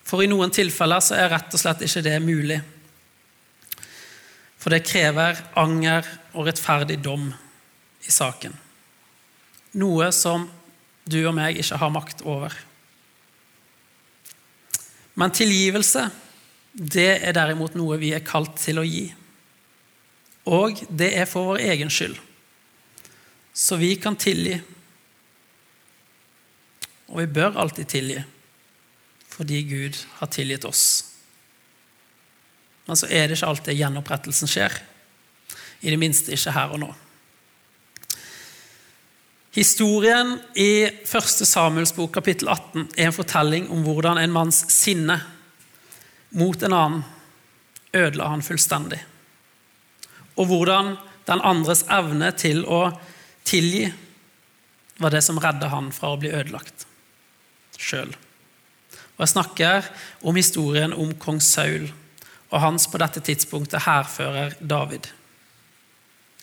For 0.08 0.24
i 0.24 0.30
noen 0.32 0.52
tilfeller 0.52 1.04
så 1.04 1.16
er 1.20 1.32
rett 1.32 1.56
og 1.56 1.62
slett 1.62 1.84
ikke 1.88 2.04
det 2.04 2.18
mulig. 2.24 2.60
For 4.60 4.74
det 4.74 4.84
krever 4.88 5.40
anger 5.60 6.08
og 6.36 6.48
rettferdig 6.48 7.00
dom 7.04 7.30
i 8.08 8.12
saken. 8.12 8.56
Noe 9.80 10.10
som 10.16 10.48
du 11.06 11.20
og 11.24 11.36
meg 11.38 11.60
ikke 11.62 11.80
har 11.82 11.94
makt 11.94 12.26
over. 12.28 12.56
Men 15.20 15.34
tilgivelse, 15.36 16.08
det 16.72 17.10
er 17.20 17.36
derimot 17.36 17.76
noe 17.76 18.00
vi 18.02 18.14
er 18.16 18.26
kalt 18.26 18.56
til 18.62 18.80
å 18.80 18.88
gi. 18.88 19.10
Og 20.52 20.80
det 20.90 21.12
er 21.20 21.30
for 21.30 21.52
vår 21.52 21.66
egen 21.74 21.92
skyld. 21.94 22.18
Så 23.54 23.78
vi 23.78 23.94
kan 24.00 24.16
tilgi 24.16 24.56
og 27.12 27.20
vi 27.20 27.28
bør 27.28 27.58
alltid 27.60 27.90
tilgi, 27.92 28.22
fordi 29.32 29.64
Gud 29.68 29.98
har 30.20 30.30
tilgitt 30.32 30.66
oss. 30.68 30.86
Men 32.88 32.96
så 32.96 33.10
er 33.12 33.28
det 33.28 33.36
ikke 33.38 33.50
alltid 33.52 33.78
gjenopprettelsen 33.78 34.50
skjer. 34.50 34.78
I 35.84 35.92
det 35.92 36.00
minste 36.00 36.32
ikke 36.32 36.54
her 36.56 36.72
og 36.72 36.80
nå. 36.82 36.90
Historien 39.54 40.40
i 40.56 40.84
1. 40.84 41.22
Samuels 41.48 41.92
bok 41.96 42.14
kapittel 42.14 42.48
18 42.48 42.86
er 42.96 43.10
en 43.10 43.16
fortelling 43.16 43.66
om 43.70 43.82
hvordan 43.84 44.16
en 44.22 44.32
manns 44.32 44.62
sinne 44.72 45.18
mot 46.40 46.62
en 46.64 46.76
annen 46.76 47.02
ødela 47.92 48.30
han 48.32 48.44
fullstendig. 48.48 49.02
Og 50.40 50.48
hvordan 50.48 50.94
den 51.28 51.44
andres 51.44 51.84
evne 51.92 52.30
til 52.32 52.64
å 52.64 52.94
tilgi 53.44 53.90
var 55.04 55.12
det 55.12 55.22
som 55.26 55.42
redda 55.44 55.68
han 55.74 55.92
fra 55.92 56.14
å 56.14 56.22
bli 56.22 56.32
ødelagt 56.32 56.88
sjøl. 57.76 58.16
Jeg 59.20 59.34
snakker 59.34 59.92
om 60.24 60.40
historien 60.40 60.96
om 60.96 61.12
kong 61.20 61.44
Saul 61.44 61.90
og 62.52 62.64
hans 62.64 62.88
på 62.88 63.04
dette 63.04 63.20
tidspunktet 63.20 63.84
hærfører 63.84 64.56
David. 64.64 65.12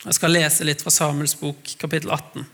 Jeg 0.05 0.21
skal 0.21 0.37
lese 0.37 0.69
litt 0.69 0.85
fra 0.85 0.93
Samuels 0.93 1.39
bok, 1.41 1.73
kapittel 1.81 2.13
18. 2.13 2.45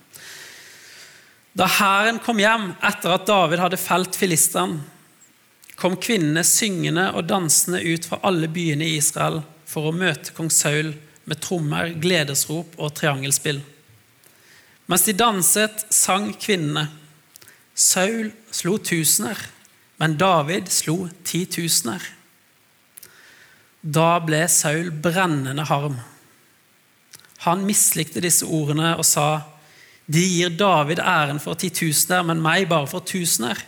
Da 1.55 1.69
hæren 1.71 2.19
kom 2.19 2.41
hjem 2.43 2.73
etter 2.83 3.15
at 3.15 3.29
David 3.31 3.63
hadde 3.63 3.79
felt 3.79 4.17
filisteren, 4.19 4.81
kom 5.79 5.95
kvinnene 5.99 6.43
syngende 6.47 7.09
og 7.15 7.29
dansende 7.31 7.81
ut 7.83 8.07
fra 8.07 8.21
alle 8.27 8.49
byene 8.51 8.87
i 8.87 8.97
Israel 8.99 9.41
for 9.67 9.91
å 9.91 9.95
møte 9.95 10.35
kong 10.35 10.51
Saul 10.55 10.93
med 11.25 11.41
trommer, 11.43 11.95
gledesrop 11.99 12.75
og 12.79 12.93
triangelspill. 12.99 13.63
Mens 14.91 15.07
de 15.07 15.15
danset, 15.17 15.87
sang 15.95 16.29
kvinnene. 16.37 16.89
Saul 17.75 18.29
slo 18.55 18.77
tusener, 18.79 19.39
men 19.99 20.19
David 20.21 20.69
slo 20.75 21.09
titusener. 21.27 22.03
Da 23.81 24.19
ble 24.25 24.45
Saul 24.51 24.91
brennende 24.91 25.65
harm. 25.71 25.97
Han 27.47 27.65
mislikte 27.67 28.23
disse 28.25 28.47
ordene 28.47 28.95
og 28.99 29.05
sa, 29.09 29.54
'De 30.07 30.21
gir 30.21 30.51
David 30.51 30.99
æren 31.01 31.41
for 31.41 31.55
titusener, 31.55 32.23
men 32.23 32.43
meg 32.43 32.69
bare 32.69 32.87
for 32.87 33.01
tusener.' 33.01 33.65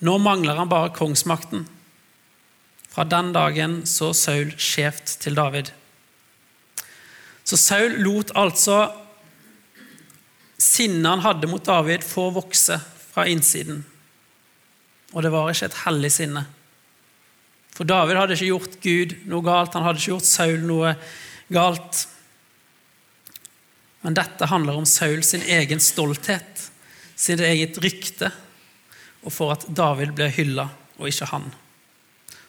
Nå 0.00 0.16
mangler 0.18 0.56
han 0.56 0.68
bare 0.68 0.94
kongsmakten. 0.96 1.66
Fra 2.88 3.04
den 3.04 3.32
dagen 3.32 3.82
så 3.86 4.14
Saul 4.16 4.54
skjevt 4.56 5.18
til 5.20 5.36
David. 5.36 5.70
Så 7.44 7.58
Saul 7.60 7.98
lot 8.00 8.32
altså 8.34 8.78
sinnet 10.60 11.10
han 11.10 11.24
hadde 11.24 11.50
mot 11.50 11.64
David, 11.64 12.04
få 12.04 12.30
vokse 12.32 12.78
fra 13.12 13.26
innsiden. 13.28 13.84
Og 15.12 15.22
det 15.22 15.32
var 15.32 15.50
ikke 15.50 15.70
et 15.70 15.82
hellig 15.84 16.12
sinne. 16.14 16.44
For 17.76 17.88
David 17.88 18.18
hadde 18.20 18.36
ikke 18.36 18.50
gjort 18.50 18.80
Gud 18.82 19.14
noe 19.30 19.44
galt, 19.46 19.74
han 19.74 19.86
hadde 19.86 20.00
ikke 20.00 20.14
gjort 20.14 20.28
Saul 20.28 20.64
noe 20.66 20.94
galt. 21.52 22.06
Men 24.00 24.16
dette 24.16 24.48
handler 24.48 24.78
om 24.80 24.88
Saul 24.88 25.22
sin 25.26 25.42
egen 25.44 25.80
stolthet, 25.82 26.68
sitt 27.16 27.40
eget 27.44 27.78
rykte, 27.84 28.30
og 29.20 29.34
for 29.34 29.52
at 29.52 29.66
David 29.68 30.14
ble 30.16 30.30
hylla, 30.32 30.70
og 30.96 31.10
ikke 31.10 31.28
han. 31.34 31.50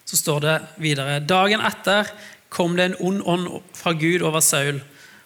Så 0.08 0.18
står 0.20 0.40
det 0.44 0.54
videre 0.82 1.20
Dagen 1.24 1.62
etter 1.64 2.08
kom 2.52 2.76
det 2.76 2.90
en 2.90 2.98
ond 3.00 3.22
ånd 3.28 3.48
fra 3.76 3.94
Gud 3.96 4.24
over 4.28 4.44
Saul. 4.44 4.80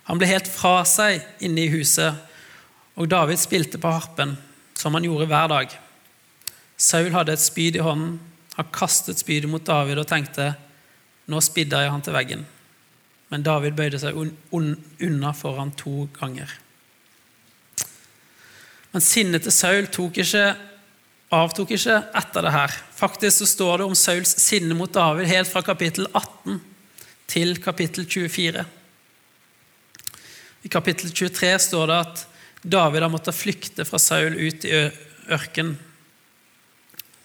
Han 0.07 0.19
ble 0.19 0.29
helt 0.31 0.51
fra 0.51 0.81
seg 0.87 1.23
inne 1.43 1.65
i 1.65 1.73
huset, 1.73 2.15
og 2.95 3.11
David 3.11 3.41
spilte 3.43 3.81
på 3.83 3.91
harpen, 3.91 4.37
som 4.79 4.95
han 4.95 5.07
gjorde 5.07 5.27
hver 5.31 5.51
dag. 5.51 5.73
Saul 6.77 7.11
hadde 7.15 7.35
et 7.35 7.43
spyd 7.43 7.79
i 7.79 7.83
hånden. 7.83 8.19
Han 8.57 8.71
kastet 8.73 9.21
spydet 9.21 9.51
mot 9.51 9.65
David 9.65 9.99
og 10.01 10.09
tenkte, 10.09 10.53
nå 11.27 11.41
spidder 11.43 11.83
jeg 11.85 11.93
han 11.93 12.05
til 12.05 12.15
veggen. 12.15 12.47
Men 13.33 13.43
David 13.47 13.75
bøyde 13.79 13.99
seg 13.99 14.17
unna 14.55 15.33
for 15.35 15.59
han 15.59 15.73
to 15.79 16.07
ganger. 16.19 16.51
Men 18.93 19.05
sinnet 19.05 19.45
til 19.45 19.53
Saul 19.53 19.89
tok 19.93 20.21
ikke, 20.23 20.45
avtok 21.35 21.75
ikke 21.75 21.99
etter 22.17 22.47
det 22.47 22.55
her. 22.55 22.77
Faktisk 22.97 23.43
så 23.43 23.49
står 23.51 23.83
det 23.83 23.89
om 23.91 23.99
Sauls 23.99 24.37
sinne 24.41 24.77
mot 24.79 24.93
David 24.95 25.29
helt 25.29 25.51
fra 25.51 25.65
kapittel 25.67 26.07
18 26.13 26.61
til 27.29 27.59
kapittel 27.63 28.07
24. 28.07 28.63
I 30.67 30.71
kapittel 30.73 31.11
23 31.11 31.53
står 31.67 31.91
det 31.91 31.99
at 32.07 32.25
David 32.67 33.05
har 33.05 33.13
måttet 33.13 33.37
flykte 33.39 33.85
fra 33.87 34.01
Saul 34.03 34.39
ut 34.39 34.65
i 34.67 34.73
ørkenen. 35.35 35.77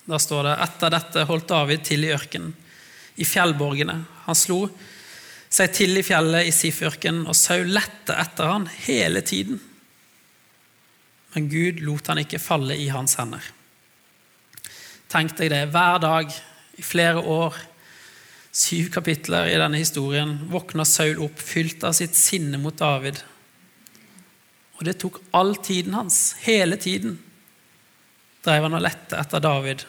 Da 0.09 0.17
står 0.19 0.49
det 0.49 0.57
etter 0.65 0.91
dette 0.91 1.27
holdt 1.29 1.47
David 1.49 1.85
til 1.87 2.03
i 2.03 2.11
ørkenen, 2.11 2.51
i 3.15 3.25
fjellborgene. 3.25 4.01
Han 4.25 4.37
slo 4.37 4.65
seg 5.51 5.73
til 5.75 5.99
i 5.99 6.05
fjellet 6.05 6.47
i 6.47 6.53
Siførken, 6.55 7.25
og 7.27 7.35
Saul 7.35 7.73
lette 7.75 8.15
etter 8.15 8.47
han 8.47 8.69
hele 8.85 9.23
tiden. 9.25 9.59
Men 11.35 11.49
Gud 11.51 11.81
lot 11.83 12.07
han 12.11 12.21
ikke 12.23 12.41
falle 12.41 12.77
i 12.79 12.87
hans 12.91 13.17
hender. 13.19 13.43
Tenk 15.11 15.35
deg 15.39 15.51
det, 15.51 15.65
hver 15.73 15.99
dag 16.03 16.31
i 16.79 16.85
flere 16.85 17.19
år, 17.19 17.57
syv 18.51 18.89
kapitler 18.91 19.51
i 19.51 19.59
denne 19.59 19.79
historien, 19.79 20.37
våkner 20.51 20.87
Saul 20.87 21.19
opp 21.23 21.39
fylt 21.39 21.83
av 21.87 21.95
sitt 21.95 22.15
sinne 22.19 22.59
mot 22.59 22.79
David 22.79 23.19
og 24.81 24.87
det 24.89 24.95
tok 24.97 25.19
all 25.37 25.53
tiden 25.61 25.93
hans. 25.93 26.31
Hele 26.41 26.73
tiden 26.81 27.19
drev 28.41 28.63
han 28.65 28.73
og 28.73 28.81
lette 28.81 29.13
etter 29.13 29.43
David, 29.43 29.83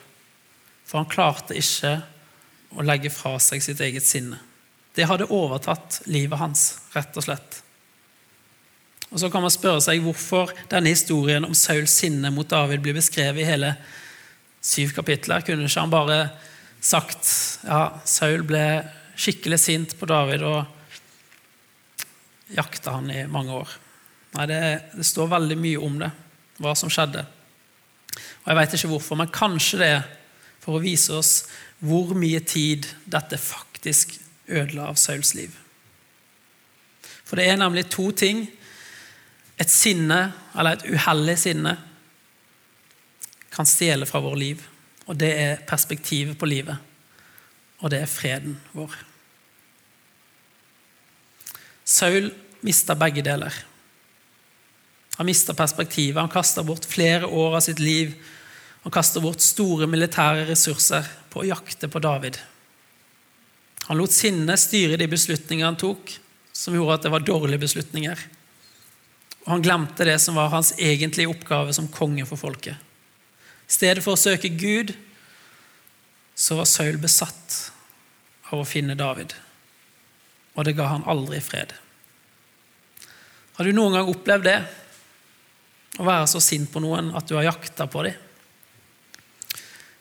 for 0.85 1.01
han 1.01 1.09
klarte 1.09 1.57
ikke 1.57 1.95
å 2.77 2.85
legge 2.85 3.09
fra 3.09 3.39
seg 3.41 3.65
sitt 3.65 3.81
eget 3.81 4.05
sinne. 4.05 4.37
Det 4.93 5.09
hadde 5.09 5.31
overtatt 5.33 6.03
livet 6.13 6.41
hans, 6.41 6.65
rett 6.93 7.17
og 7.17 7.25
slett. 7.25 7.63
Og 9.13 9.21
Så 9.21 9.29
kan 9.33 9.45
man 9.45 9.53
spørre 9.53 9.81
seg 9.85 10.01
hvorfor 10.05 10.53
denne 10.73 10.93
historien 10.93 11.45
om 11.45 11.55
Sauls 11.57 11.95
sinne 12.01 12.31
mot 12.33 12.49
David 12.49 12.81
blir 12.85 12.97
beskrevet 12.97 13.43
i 13.43 13.49
hele 13.49 13.75
syv 14.65 14.95
kapitler. 14.97 15.45
Kunne 15.45 15.69
ikke 15.69 15.85
han 15.85 15.93
bare 15.93 16.19
sagt 16.81 17.29
ja, 17.67 17.83
Saul 18.09 18.45
ble 18.49 18.65
skikkelig 19.17 19.61
sint 19.61 19.97
på 19.99 20.09
David 20.09 20.45
og 20.49 20.65
jakta 22.57 22.97
han 22.97 23.13
i 23.13 23.27
mange 23.29 23.61
år? 23.61 23.77
Nei, 24.33 24.49
det, 24.49 24.61
det, 24.97 25.05
står 25.05 25.29
veldig 25.29 25.61
mye 25.61 25.85
om 25.85 25.99
det, 26.01 26.09
hva 26.65 26.73
som 26.79 26.93
skjedde. 26.93 27.27
Og 28.17 28.49
Jeg 28.49 28.59
vet 28.59 28.77
ikke 28.79 28.93
hvorfor, 28.95 29.21
men 29.21 29.33
kanskje 29.33 29.83
det 29.83 29.91
er 29.99 30.11
for 30.63 30.79
å 30.79 30.83
vise 30.83 31.13
oss 31.19 31.35
hvor 31.83 32.15
mye 32.17 32.41
tid 32.47 32.87
dette 33.11 33.37
faktisk 33.37 34.15
ødela 34.49 34.89
av 34.91 34.99
Sauls 35.01 35.35
liv. 35.35 35.55
For 37.25 37.39
det 37.39 37.49
er 37.49 37.57
nemlig 37.61 37.87
to 37.93 38.11
ting. 38.13 38.45
Et 39.61 39.71
sinne, 39.71 40.33
eller 40.57 40.77
et 40.77 40.87
uhellig 40.91 41.39
sinne, 41.41 41.77
kan 43.53 43.69
stjele 43.69 44.09
fra 44.09 44.21
vår 44.25 44.37
liv. 44.41 44.63
Og 45.07 45.17
det 45.19 45.33
er 45.39 45.63
perspektivet 45.69 46.39
på 46.39 46.49
livet. 46.49 46.77
Og 47.83 47.91
det 47.91 48.03
er 48.03 48.11
freden 48.11 48.59
vår. 48.77 48.95
Saul 51.85 52.31
mista 52.63 52.95
begge 52.95 53.25
deler. 53.27 53.55
Han 55.19 55.27
mista 55.27 55.55
perspektivet. 55.55 56.21
Han 56.21 56.33
kasta 56.33 56.63
bort 56.63 56.87
flere 56.89 57.27
år 57.27 57.59
av 57.59 57.65
sitt 57.65 57.83
liv. 57.83 58.15
Han 58.83 58.95
kasta 58.95 59.21
bort 59.21 59.41
store 59.41 59.87
militære 59.91 60.47
ressurser 60.49 61.07
på 61.31 61.43
å 61.43 61.49
jakte 61.49 61.91
på 61.91 62.01
David. 62.03 62.39
Han 63.93 63.99
lot 64.01 64.15
sinnet 64.17 64.57
styre 64.57 64.97
de 64.97 65.05
beslutningene 65.05 65.67
han 65.69 65.77
tok, 65.77 66.15
som 66.57 66.73
gjorde 66.73 66.95
at 66.95 67.03
det 67.05 67.11
var 67.13 67.25
dårlige 67.29 67.61
beslutninger. 67.61 68.21
Og 69.43 69.51
han 69.51 69.65
glemte 69.67 70.07
det 70.09 70.15
som 70.25 70.39
var 70.41 70.49
hans 70.49 70.71
egentlige 70.81 71.29
oppgave 71.29 71.75
som 71.77 71.91
konge 71.93 72.25
for 72.25 72.41
folket. 72.41 72.73
I 73.69 73.75
stedet 73.77 74.01
for 74.01 74.17
å 74.17 74.23
søke 74.23 74.49
Gud, 74.49 74.95
så 76.33 76.57
var 76.57 76.71
Saul 76.73 76.97
besatt 77.03 77.59
av 78.49 78.63
å 78.63 78.71
finne 78.71 78.97
David. 78.97 79.37
Og 80.57 80.65
det 80.65 80.73
ga 80.81 80.89
han 80.95 81.05
aldri 81.05 81.43
fred. 81.45 81.77
Har 83.59 83.69
du 83.69 83.77
noen 83.77 83.99
gang 83.99 84.09
opplevd 84.09 84.49
det? 84.49 84.57
Å 86.01 86.09
være 86.09 86.33
så 86.33 86.41
sint 86.41 86.73
på 86.73 86.81
noen 86.81 87.13
at 87.13 87.29
du 87.29 87.37
har 87.37 87.51
jakta 87.51 87.91
på 87.93 88.09
dem. 88.09 88.17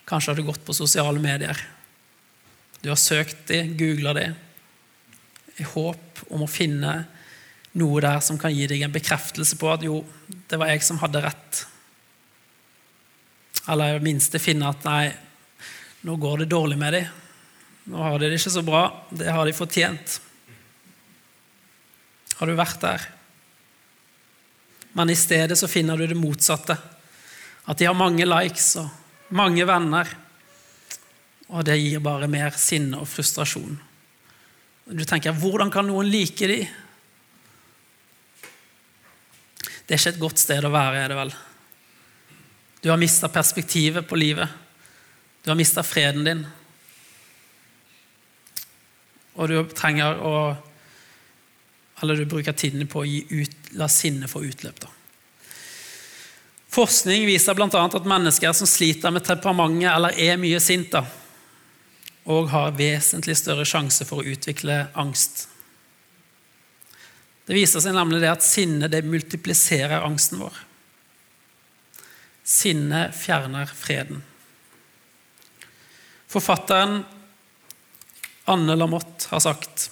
Kanskje 0.08 0.32
har 0.32 0.40
du 0.40 0.48
gått 0.48 0.64
på 0.64 0.80
sosiale 0.80 1.20
medier. 1.20 1.60
Du 2.82 2.90
har 2.90 3.00
søkt 3.00 3.46
dem, 3.52 3.76
googla 3.78 4.14
dem, 4.18 4.38
i 5.62 5.66
håp 5.68 6.24
om 6.34 6.46
å 6.46 6.50
finne 6.50 7.04
noe 7.78 8.02
der 8.04 8.20
som 8.26 8.40
kan 8.42 8.54
gi 8.54 8.66
deg 8.68 8.84
en 8.86 8.94
bekreftelse 8.94 9.58
på 9.60 9.70
at 9.72 9.86
jo, 9.86 10.02
det 10.50 10.58
var 10.60 10.72
jeg 10.72 10.84
som 10.86 11.00
hadde 11.04 11.22
rett. 11.24 11.62
Eller 13.70 13.94
i 13.94 14.00
det 14.00 14.08
minste 14.08 14.42
finne 14.42 14.72
at 14.74 14.84
nei, 14.88 15.12
nå 16.08 16.18
går 16.18 16.42
det 16.42 16.52
dårlig 16.52 16.80
med 16.82 16.98
dem. 16.98 17.16
Nå 17.94 18.02
har 18.02 18.18
de 18.18 18.32
det 18.32 18.42
ikke 18.42 18.54
så 18.58 18.66
bra. 18.66 18.84
Det 19.14 19.30
har 19.30 19.46
de 19.46 19.56
fortjent. 19.56 20.20
Har 22.40 22.50
du 22.50 22.58
vært 22.58 22.82
der? 22.82 23.10
men 24.94 25.10
i 25.10 25.16
stedet 25.16 25.58
så 25.58 25.68
finner 25.68 25.98
du 25.98 26.08
det 26.08 26.16
motsatte. 26.20 26.76
At 27.66 27.78
de 27.78 27.88
har 27.88 27.96
mange 27.96 28.26
likes 28.28 28.74
og 28.82 28.90
mange 29.36 29.66
venner. 29.68 30.10
Og 31.52 31.66
det 31.68 31.80
gir 31.82 32.04
bare 32.04 32.30
mer 32.32 32.56
sinne 32.60 33.02
og 33.02 33.10
frustrasjon. 33.12 33.76
Du 34.92 35.04
tenker 35.08 35.36
hvordan 35.36 35.72
kan 35.72 35.88
noen 35.88 36.10
like 36.12 36.48
de? 36.48 36.62
Det 39.86 39.96
er 39.96 40.00
ikke 40.00 40.14
et 40.16 40.24
godt 40.24 40.40
sted 40.40 40.64
å 40.64 40.72
være, 40.72 41.04
er 41.04 41.12
det 41.12 41.20
vel. 41.20 41.34
Du 42.82 42.90
har 42.90 43.00
mista 43.00 43.28
perspektivet 43.30 44.08
på 44.08 44.18
livet. 44.18 44.48
Du 45.44 45.52
har 45.52 45.60
mista 45.60 45.84
freden 45.84 46.26
din. 46.26 46.44
Og 49.36 49.52
du 49.52 49.58
trenger 49.76 50.22
å 50.24 50.36
eller 52.02 52.18
du 52.18 52.26
bruker 52.26 52.56
tiden 52.58 52.88
på 52.90 53.04
å 53.04 53.06
ut, 53.06 53.52
la 53.78 53.86
sinnet 53.92 54.32
få 54.32 54.40
utløp. 54.42 54.80
Da. 54.82 54.88
Forskning 56.72 57.28
viser 57.28 57.54
bl.a. 57.54 57.68
at 57.70 58.08
mennesker 58.10 58.56
som 58.58 58.70
sliter 58.70 59.14
med 59.14 59.22
temperamentet 59.28 59.92
eller 59.92 60.18
er 60.18 60.40
mye 60.42 60.58
sinte, 60.64 61.04
og 62.30 62.52
har 62.52 62.76
vesentlig 62.78 63.38
større 63.40 63.66
sjanse 63.66 64.06
for 64.06 64.22
å 64.22 64.34
utvikle 64.34 64.84
angst. 65.00 65.48
Det 67.46 67.58
viser 67.58 67.82
seg 67.84 67.96
nemlig 67.98 68.22
det 68.22 68.30
at 68.32 68.46
sinne 68.46 68.90
det 68.92 69.02
multipliserer 69.08 70.06
angsten 70.06 70.44
vår. 70.44 70.60
Sinne 72.46 73.08
fjerner 73.16 73.70
freden. 73.70 74.22
Forfatteren 76.32 77.02
Anne 78.52 78.76
Lamotte 78.78 79.28
har 79.34 79.42
sagt 79.44 79.90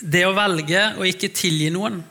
det 0.00 0.26
å 0.28 0.34
velge 0.36 0.82
å 0.98 1.06
ikke 1.08 1.32
tilgi 1.34 1.70
noen, 1.74 2.02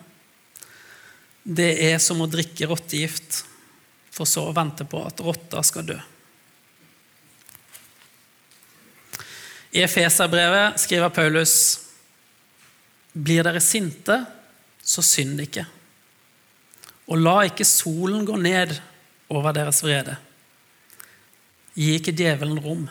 det 1.47 1.69
er 1.87 2.01
som 2.03 2.19
å 2.19 2.27
drikke 2.27 2.67
rottegift, 2.67 3.45
for 4.11 4.27
så 4.27 4.49
å 4.49 4.55
vente 4.55 4.83
på 4.89 4.99
at 5.07 5.21
rotta 5.23 5.61
skal 5.63 5.85
dø. 5.87 5.97
I 9.71 9.84
Efeserbrevet 9.84 10.80
skriver 10.80 11.10
Paulus.: 11.10 11.56
Blir 13.13 13.43
dere 13.43 13.62
sinte, 13.63 14.21
så 14.84 15.01
synd 15.01 15.41
ikke. 15.43 15.65
Og 17.08 17.19
la 17.19 17.41
ikke 17.47 17.65
solen 17.67 18.25
gå 18.27 18.36
ned 18.39 18.75
over 19.30 19.56
deres 19.56 19.82
vrede. 19.84 20.15
Gi 21.77 21.93
ikke 21.97 22.15
djevelen 22.15 22.60
rom. 22.63 22.88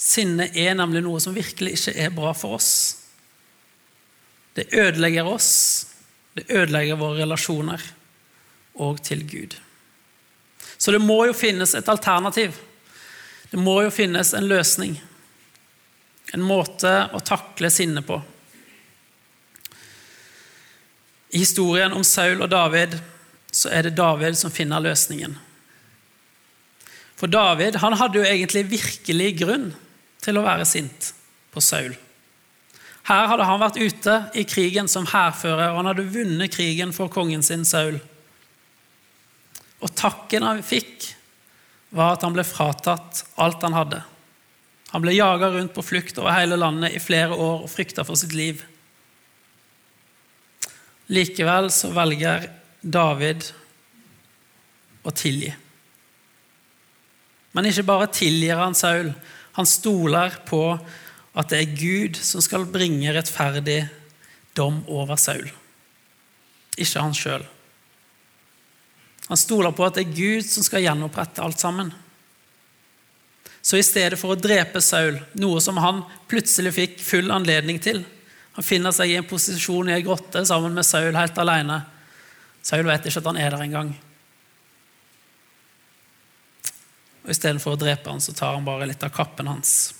Sinne 0.00 0.48
er 0.56 0.74
nemlig 0.78 1.02
noe 1.04 1.20
som 1.20 1.36
virkelig 1.36 1.74
ikke 1.76 1.96
er 2.06 2.14
bra 2.14 2.32
for 2.36 2.56
oss. 2.56 2.70
Det 4.56 4.70
ødelegger 4.72 5.28
oss, 5.28 5.50
det 6.34 6.46
ødelegger 6.48 6.98
våre 6.98 7.20
relasjoner 7.22 7.82
og 8.80 9.02
til 9.04 9.26
Gud. 9.28 9.56
Så 10.78 10.94
det 10.94 11.02
må 11.04 11.24
jo 11.28 11.36
finnes 11.36 11.74
et 11.76 11.88
alternativ. 11.92 12.56
Det 13.50 13.58
må 13.58 13.80
jo 13.82 13.92
finnes 13.94 14.34
en 14.34 14.46
løsning. 14.50 14.94
En 16.34 16.42
måte 16.46 16.90
å 17.12 17.20
takle 17.26 17.70
sinne 17.74 18.02
på. 18.06 18.20
I 21.30 21.42
historien 21.42 21.94
om 21.94 22.04
Saul 22.06 22.42
og 22.42 22.50
David 22.50 22.96
så 23.50 23.70
er 23.74 23.86
det 23.86 23.96
David 23.98 24.38
som 24.38 24.54
finner 24.54 24.82
løsningen. 24.82 25.34
For 27.18 27.30
David 27.30 27.78
han 27.82 27.98
hadde 27.98 28.20
jo 28.20 28.26
egentlig 28.26 28.64
virkelig 28.70 29.32
grunn 29.42 29.66
til 30.22 30.38
å 30.38 30.44
være 30.46 30.66
sint 30.68 31.10
på 31.50 31.62
Saul. 31.64 31.92
Her 33.10 33.26
hadde 33.30 33.46
han 33.48 33.62
vært 33.62 33.80
ute 33.80 34.16
i 34.38 34.44
krigen 34.46 34.88
som 34.90 35.08
hærfører, 35.08 35.72
og 35.72 35.80
han 35.80 35.90
hadde 35.90 36.10
vunnet 36.14 36.52
krigen 36.54 36.92
for 36.94 37.10
kongen 37.12 37.42
sin, 37.42 37.64
Saul. 37.66 37.98
Og 39.80 39.94
takken 39.96 40.46
han 40.46 40.62
fikk, 40.64 41.08
var 41.90 42.14
at 42.14 42.24
han 42.26 42.34
ble 42.34 42.44
fratatt 42.46 43.24
alt 43.40 43.62
han 43.66 43.76
hadde. 43.76 44.02
Han 44.90 45.02
ble 45.04 45.14
jaga 45.14 45.50
rundt 45.54 45.74
på 45.74 45.84
flukt 45.86 46.18
over 46.18 46.34
hele 46.34 46.58
landet 46.58 46.96
i 46.96 47.02
flere 47.02 47.34
år 47.34 47.64
og 47.64 47.70
frykta 47.70 48.04
for 48.06 48.18
sitt 48.18 48.34
liv. 48.34 48.62
Likevel 51.10 51.70
så 51.74 51.90
velger 51.94 52.48
David 52.80 53.46
å 55.06 55.12
tilgi. 55.14 55.50
Men 57.54 57.66
ikke 57.66 57.86
bare 57.86 58.10
tilgir 58.14 58.60
han 58.60 58.76
Saul, 58.78 59.10
han 59.58 59.66
stoler 59.66 60.36
på 60.46 60.62
at 60.70 61.50
det 61.50 61.60
er 61.60 61.78
Gud 61.78 62.18
som 62.22 62.42
skal 62.42 62.66
bringe 62.70 63.10
rettferdig 63.14 63.82
dom 64.58 64.82
over 64.90 65.18
Saul, 65.18 65.46
ikke 66.78 67.02
han 67.02 67.16
sjøl. 67.16 67.46
Han 69.30 69.38
stoler 69.38 69.70
på 69.70 69.84
at 69.86 69.94
det 69.94 70.08
er 70.08 70.16
Gud 70.16 70.46
som 70.46 70.64
skal 70.66 70.82
gjenopprette 70.82 71.42
alt 71.44 71.60
sammen. 71.62 71.92
Så 73.62 73.78
i 73.78 73.84
stedet 73.86 74.18
for 74.18 74.34
å 74.34 74.40
drepe 74.40 74.82
Saul, 74.82 75.20
noe 75.38 75.60
som 75.62 75.78
han 75.78 76.00
plutselig 76.30 76.72
fikk 76.74 76.96
full 77.04 77.30
anledning 77.30 77.78
til 77.82 78.02
Han 78.56 78.66
finner 78.66 78.90
seg 78.90 79.12
i 79.12 79.14
en 79.14 79.28
posisjon 79.30 79.88
i 79.88 79.94
ei 79.94 80.02
grotte 80.02 80.42
sammen 80.48 80.74
med 80.74 80.84
Saul 80.84 81.14
helt 81.14 81.38
alene. 81.38 81.76
Saul 82.66 82.82
vet 82.88 83.06
ikke 83.06 83.22
at 83.22 83.28
han 83.30 83.38
er 83.38 83.54
der 83.54 83.62
engang. 83.62 83.92
Og 87.22 87.30
Istedenfor 87.30 87.76
å 87.76 87.80
drepe 87.80 88.10
han, 88.10 88.20
så 88.20 88.34
tar 88.34 88.58
han 88.58 88.66
bare 88.66 88.90
litt 88.90 89.06
av 89.06 89.14
kappen 89.14 89.48
hans. 89.48 89.94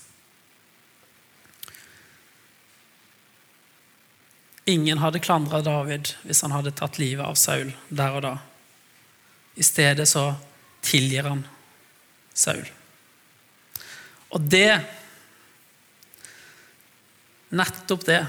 Ingen 4.67 4.99
hadde 4.99 5.23
klandra 5.23 5.63
David 5.63 6.11
hvis 6.27 6.43
han 6.43 6.51
hadde 6.51 6.75
tatt 6.75 6.99
livet 6.99 7.23
av 7.23 7.39
Saul 7.39 7.71
der 7.87 8.19
og 8.19 8.25
da. 8.27 8.35
I 9.55 9.63
stedet 9.63 10.07
så 10.09 10.31
tilgir 10.81 11.27
han 11.27 11.43
Saul. 12.33 12.63
Og 14.31 14.45
det, 14.47 14.79
nettopp 17.51 18.05
det, 18.07 18.21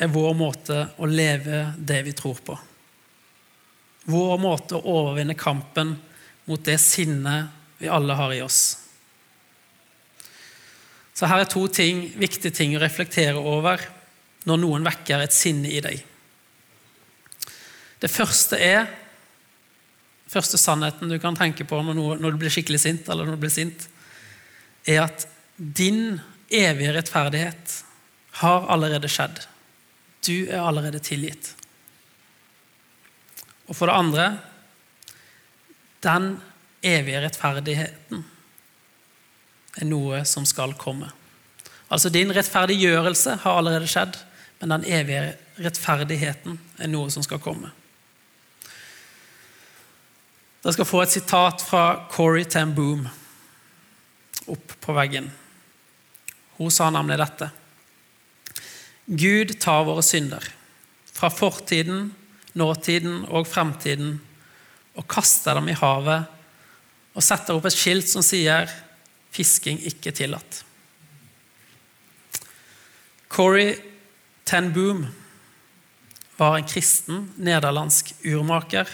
er 0.00 0.10
vår 0.10 0.32
måte 0.34 0.78
å 0.98 1.06
leve 1.06 1.68
det 1.78 2.00
vi 2.06 2.14
tror 2.16 2.40
på. 2.42 2.56
Vår 4.10 4.40
måte 4.42 4.76
å 4.76 4.96
overvinne 4.98 5.36
kampen 5.38 5.94
mot 6.48 6.64
det 6.64 6.80
sinnet 6.82 7.52
vi 7.78 7.88
alle 7.88 8.16
har 8.18 8.32
i 8.34 8.42
oss. 8.44 8.62
Så 11.14 11.28
her 11.30 11.44
er 11.44 11.50
to 11.50 11.62
ting, 11.70 12.08
viktige 12.18 12.52
ting 12.52 12.74
å 12.74 12.82
reflektere 12.82 13.38
over 13.38 13.84
når 14.48 14.60
noen 14.60 14.84
vekker 14.84 15.22
et 15.22 15.36
sinne 15.36 15.70
i 15.70 15.80
deg. 15.84 16.02
Det 18.02 18.10
første 18.10 18.58
er 18.58 18.88
første 20.34 20.58
sannheten 20.60 21.10
du 21.10 21.16
kan 21.22 21.36
tenke 21.38 21.66
på 21.68 21.80
når, 21.82 22.18
når 22.20 22.34
du 22.34 22.40
blir 22.42 22.52
skikkelig 22.52 22.80
sint, 22.82 23.08
eller 23.08 23.26
når 23.26 23.38
du 23.38 23.44
blir 23.44 23.54
sint, 23.54 23.86
er 24.86 25.04
at 25.06 25.26
din 25.56 26.18
evige 26.52 26.94
rettferdighet 26.96 27.78
har 28.42 28.66
allerede 28.72 29.08
skjedd. 29.10 29.40
Du 30.26 30.46
er 30.48 30.60
allerede 30.60 31.00
tilgitt. 31.04 31.52
Og 33.68 33.78
for 33.78 33.88
det 33.88 33.96
andre 33.96 34.26
den 36.04 36.34
evige 36.84 37.22
rettferdigheten 37.24 38.24
er 39.80 39.88
noe 39.88 40.20
som 40.28 40.44
skal 40.46 40.74
komme. 40.76 41.08
Altså 41.88 42.10
Din 42.12 42.32
rettferdiggjørelse 42.34 43.38
har 43.44 43.58
allerede 43.58 43.88
skjedd 43.88 44.18
men 44.64 44.80
den 44.80 44.84
evige 44.96 45.34
rettferdigheten 45.60 46.58
er 46.80 46.88
noe 46.88 47.10
som 47.12 47.24
skal 47.24 47.40
komme. 47.42 47.68
Dere 50.64 50.72
skal 50.78 50.86
få 50.88 51.02
et 51.04 51.12
sitat 51.12 51.60
fra 51.60 52.08
Corey 52.08 52.46
Ten 52.48 52.70
Boom 52.72 53.02
opp 54.48 54.70
på 54.80 54.94
veggen. 54.96 55.26
Hun 56.56 56.72
sa 56.72 56.86
nemlig 56.88 57.18
dette. 57.20 57.50
Gud 59.04 59.52
tar 59.60 59.84
våre 59.84 60.00
synder 60.00 60.46
fra 61.12 61.28
fortiden, 61.28 62.14
nåtiden 62.56 63.26
og 63.28 63.44
fremtiden 63.44 64.16
og 64.96 65.04
kaster 65.04 65.60
dem 65.60 65.68
i 65.68 65.76
havet 65.76 66.32
og 67.12 67.28
setter 67.28 67.58
opp 67.58 67.68
et 67.68 67.76
skilt 67.76 68.08
som 68.08 68.24
sier 68.24 68.72
'fisking 69.36 69.84
ikke 69.84 70.16
tillatt'. 70.16 70.64
Corey 73.28 73.76
Ten 74.46 74.72
Boom 74.72 75.06
var 76.38 76.56
en 76.56 76.64
kristen 76.64 77.34
nederlandsk 77.36 78.14
urmaker, 78.24 78.88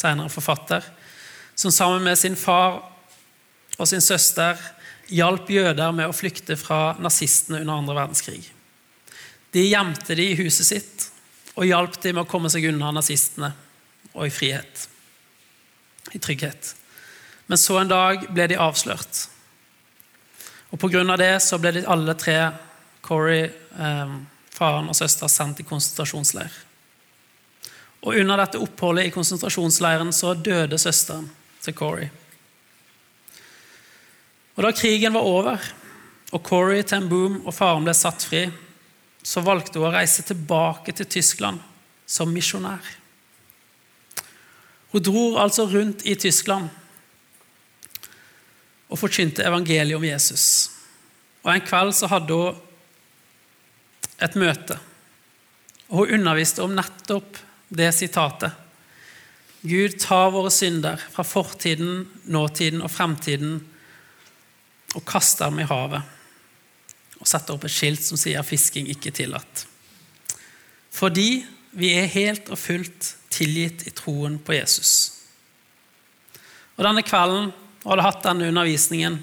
senere 0.00 0.32
forfatter, 0.32 0.84
som 1.54 1.72
sammen 1.74 2.04
med 2.04 2.18
sin 2.18 2.38
far 2.38 2.80
og 3.76 3.88
sin 3.88 4.02
søster 4.04 4.58
hjalp 5.10 5.50
jøder 5.50 5.92
med 5.92 6.08
å 6.08 6.16
flykte 6.16 6.56
fra 6.58 6.94
nazistene 7.02 7.62
under 7.62 7.80
andre 7.80 7.96
verdenskrig. 7.98 8.44
De 9.50 9.66
gjemte 9.66 10.14
de 10.16 10.28
i 10.30 10.38
huset 10.38 10.68
sitt 10.68 11.08
og 11.56 11.66
hjalp 11.66 11.98
de 12.02 12.14
med 12.14 12.24
å 12.24 12.30
komme 12.30 12.50
seg 12.52 12.68
unna 12.70 12.92
nazistene 12.94 13.50
og 14.14 14.26
i 14.26 14.32
frihet, 14.32 14.86
i 16.14 16.20
trygghet. 16.22 16.74
Men 17.50 17.58
så 17.58 17.80
en 17.80 17.90
dag 17.90 18.28
ble 18.30 18.46
de 18.50 18.58
avslørt. 18.62 19.26
Og 20.70 20.78
Pga. 20.78 21.02
det 21.18 21.34
så 21.42 21.58
ble 21.58 21.74
de 21.74 21.86
alle 21.86 22.14
tre, 22.14 22.52
Corey, 23.02 23.50
eh, 23.50 24.12
faren 24.54 24.88
og 24.88 24.94
søster, 24.94 25.26
sendt 25.26 25.60
i 25.60 25.66
konsentrasjonsleir. 25.66 26.52
Og 28.00 28.16
Under 28.16 28.40
dette 28.40 28.60
oppholdet 28.60 29.08
i 29.08 29.12
konsentrasjonsleiren 29.12 30.12
så 30.16 30.32
døde 30.34 30.78
søsteren 30.80 31.28
til 31.60 31.76
Corey. 31.76 32.08
Og 34.56 34.64
Da 34.64 34.72
krigen 34.76 35.14
var 35.14 35.26
over, 35.26 35.60
og 36.32 36.42
Corey 36.46 36.82
Ten 36.82 37.08
Boom 37.08 37.40
og 37.44 37.54
faren 37.54 37.84
ble 37.84 37.94
satt 37.96 38.24
fri, 38.28 38.46
så 39.22 39.42
valgte 39.44 39.78
hun 39.78 39.90
å 39.90 39.94
reise 39.94 40.24
tilbake 40.24 40.94
til 40.96 41.08
Tyskland 41.08 41.60
som 42.08 42.32
misjonær. 42.32 42.84
Hun 44.90 45.04
dro 45.04 45.24
altså 45.38 45.66
rundt 45.70 46.02
i 46.08 46.16
Tyskland 46.18 46.70
og 48.90 48.98
forkynte 48.98 49.44
evangeliet 49.46 49.96
om 49.96 50.04
Jesus. 50.04 50.46
Og 51.44 51.52
En 51.54 51.62
kveld 51.62 51.94
så 51.94 52.08
hadde 52.10 52.34
hun 52.34 52.56
et 54.20 54.34
møte. 54.36 54.76
Og 55.88 56.02
hun 56.02 56.18
underviste 56.18 56.64
om 56.64 56.74
nettopp 56.74 57.38
det 57.70 57.92
sitatet. 57.94 58.52
Gud 59.60 59.98
tar 60.00 60.30
våre 60.34 60.50
synder 60.50 61.00
fra 61.12 61.24
fortiden, 61.24 62.06
nåtiden 62.24 62.82
og 62.82 62.90
fremtiden 62.90 63.58
og 64.96 65.04
kaster 65.06 65.50
dem 65.50 65.60
i 65.62 65.68
havet. 65.68 66.02
Og 67.20 67.28
setter 67.28 67.54
opp 67.54 67.66
et 67.68 67.74
skilt 67.74 68.02
som 68.02 68.18
sier 68.18 68.42
'fisking 68.42 68.88
ikke 68.88 69.12
tillatt'. 69.12 69.66
Fordi 70.90 71.44
vi 71.72 71.92
er 71.94 72.06
helt 72.06 72.48
og 72.50 72.58
fullt 72.58 73.14
tilgitt 73.30 73.86
i 73.86 73.90
troen 73.90 74.38
på 74.38 74.52
Jesus. 74.56 75.12
Og 76.76 76.84
Denne 76.84 77.02
kvelden 77.02 77.52
og 77.84 77.90
hadde 77.92 78.02
hatt 78.02 78.22
denne 78.24 78.48
undervisningen, 78.48 79.22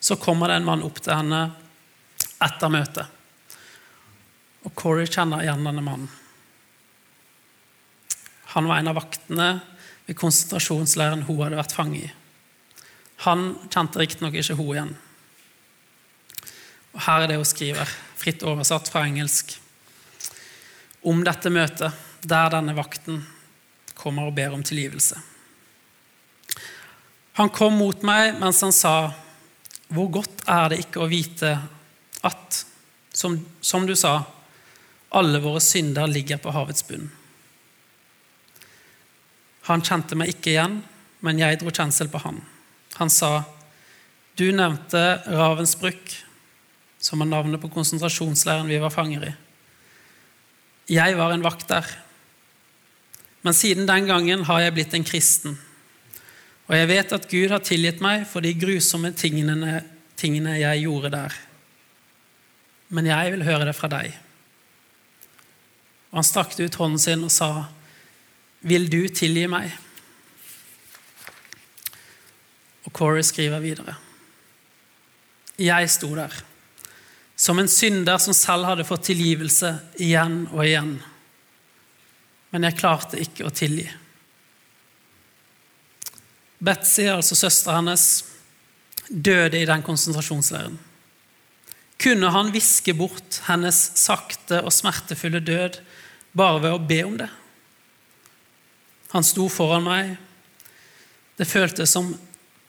så 0.00 0.16
kommer 0.16 0.48
det 0.48 0.56
en 0.56 0.64
mann 0.64 0.82
opp 0.82 1.02
til 1.02 1.14
henne 1.14 1.42
etter 2.42 2.68
møtet. 2.68 3.06
Og 4.64 4.74
Corey 4.74 5.06
kjenner 5.06 5.42
igjen 5.42 5.64
denne 5.66 5.82
mannen. 5.82 6.21
Han 8.52 8.68
var 8.68 8.80
en 8.80 8.90
av 8.92 8.98
vaktene 9.00 9.48
ved 10.06 10.18
konsentrasjonsleiren 10.18 11.24
hun 11.28 11.40
hadde 11.40 11.60
vært 11.60 11.74
fange 11.76 12.02
i. 12.02 12.10
Han 13.24 13.52
kjente 13.70 14.00
riktignok 14.00 14.36
ikke 14.36 14.56
hun 14.58 14.72
igjen. 14.74 14.94
Og 16.92 17.04
Her 17.06 17.24
er 17.24 17.30
det 17.30 17.38
hun 17.40 17.48
skriver, 17.48 17.92
fritt 18.18 18.42
oversatt 18.46 18.90
fra 18.92 19.04
engelsk, 19.08 19.54
om 21.02 21.22
dette 21.26 21.50
møtet 21.50 22.02
der 22.22 22.52
denne 22.52 22.74
vakten 22.76 23.22
kommer 23.98 24.28
og 24.28 24.36
ber 24.36 24.54
om 24.54 24.62
tilgivelse. 24.62 25.18
Han 27.40 27.50
kom 27.54 27.78
mot 27.80 28.04
meg 28.04 28.36
mens 28.40 28.60
han 28.62 28.74
sa, 28.76 29.12
Hvor 29.92 30.08
godt 30.08 30.44
er 30.48 30.70
det 30.72 30.78
ikke 30.84 31.02
å 31.04 31.08
vite 31.10 31.50
at, 32.24 32.62
som, 33.12 33.34
som 33.60 33.84
du 33.86 33.92
sa, 33.96 34.22
alle 35.12 35.40
våre 35.44 35.60
synder 35.60 36.08
ligger 36.08 36.40
på 36.40 36.52
havets 36.54 36.86
bunn. 36.88 37.10
Han 39.68 39.84
kjente 39.84 40.18
meg 40.18 40.32
ikke 40.32 40.54
igjen, 40.54 40.80
men 41.22 41.38
jeg 41.38 41.60
dro 41.60 41.70
kjensel 41.70 42.10
på 42.10 42.20
han. 42.24 42.40
Han 42.98 43.10
sa, 43.12 43.44
Du 44.38 44.48
nevnte 44.54 45.22
Ravensbrück, 45.28 46.16
som 47.02 47.22
var 47.22 47.28
navnet 47.28 47.60
på 47.62 47.70
konsentrasjonsleiren 47.70 48.70
vi 48.70 48.80
var 48.82 48.94
fanger 48.94 49.26
i. 49.28 49.32
Jeg 50.96 51.16
var 51.18 51.34
en 51.34 51.44
vakt 51.44 51.68
der. 51.70 51.86
Men 53.42 53.54
siden 53.54 53.86
den 53.86 54.06
gangen 54.06 54.44
har 54.46 54.62
jeg 54.62 54.74
blitt 54.74 54.94
en 54.94 55.06
kristen. 55.06 55.56
Og 56.70 56.76
jeg 56.78 56.88
vet 56.90 57.14
at 57.14 57.28
Gud 57.30 57.50
har 57.50 57.62
tilgitt 57.66 58.02
meg 58.02 58.26
for 58.30 58.44
de 58.44 58.54
grusomme 58.54 59.10
tingene, 59.18 59.82
tingene 60.18 60.58
jeg 60.60 60.84
gjorde 60.84 61.10
der. 61.14 61.38
Men 62.92 63.08
jeg 63.08 63.32
vil 63.34 63.46
høre 63.46 63.66
det 63.68 63.76
fra 63.76 63.90
deg. 63.90 64.12
Og 66.12 66.20
han 66.20 66.28
strakte 66.28 66.64
ut 66.64 66.78
hånden 66.78 67.00
sin 67.02 67.24
og 67.26 67.32
sa, 67.32 67.50
Vil 68.62 68.86
du 68.90 69.00
tilgi 69.10 69.48
meg? 69.50 69.72
Og 72.86 72.92
Corey 72.94 73.24
skriver 73.26 73.62
videre. 73.62 73.96
Jeg 75.58 75.90
sto 75.92 76.10
der, 76.16 76.34
som 77.36 77.58
en 77.58 77.70
synder 77.70 78.18
som 78.22 78.34
selv 78.34 78.66
hadde 78.70 78.86
fått 78.86 79.08
tilgivelse 79.10 79.74
igjen 80.02 80.44
og 80.52 80.62
igjen. 80.64 80.94
Men 82.52 82.68
jeg 82.68 82.78
klarte 82.78 83.20
ikke 83.20 83.46
å 83.48 83.54
tilgi. 83.54 83.88
Betzy, 86.62 87.08
altså 87.10 87.36
søstera 87.38 87.80
hennes, 87.80 88.06
døde 89.08 89.58
i 89.58 89.66
den 89.68 89.82
konsentrasjonsleiren. 89.82 90.78
Kunne 92.02 92.30
han 92.34 92.50
viske 92.54 92.94
bort 92.98 93.40
hennes 93.48 93.78
sakte 93.98 94.62
og 94.62 94.74
smertefulle 94.74 95.42
død 95.42 95.78
bare 96.38 96.62
ved 96.62 96.74
å 96.74 96.82
be 96.86 97.00
om 97.06 97.18
det? 97.20 97.28
Han 99.12 99.24
sto 99.26 99.48
foran 99.52 99.84
meg. 99.84 100.14
Det 101.36 101.48
føltes 101.48 101.92
som 101.92 102.12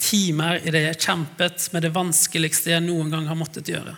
timer 0.04 0.60
i 0.64 0.72
det 0.74 0.82
jeg 0.88 1.02
kjempet 1.06 1.70
med 1.72 1.86
det 1.86 1.94
vanskeligste 1.96 2.74
jeg 2.74 2.84
noen 2.84 3.12
gang 3.14 3.30
har 3.30 3.40
måttet 3.40 3.72
gjøre. 3.72 3.96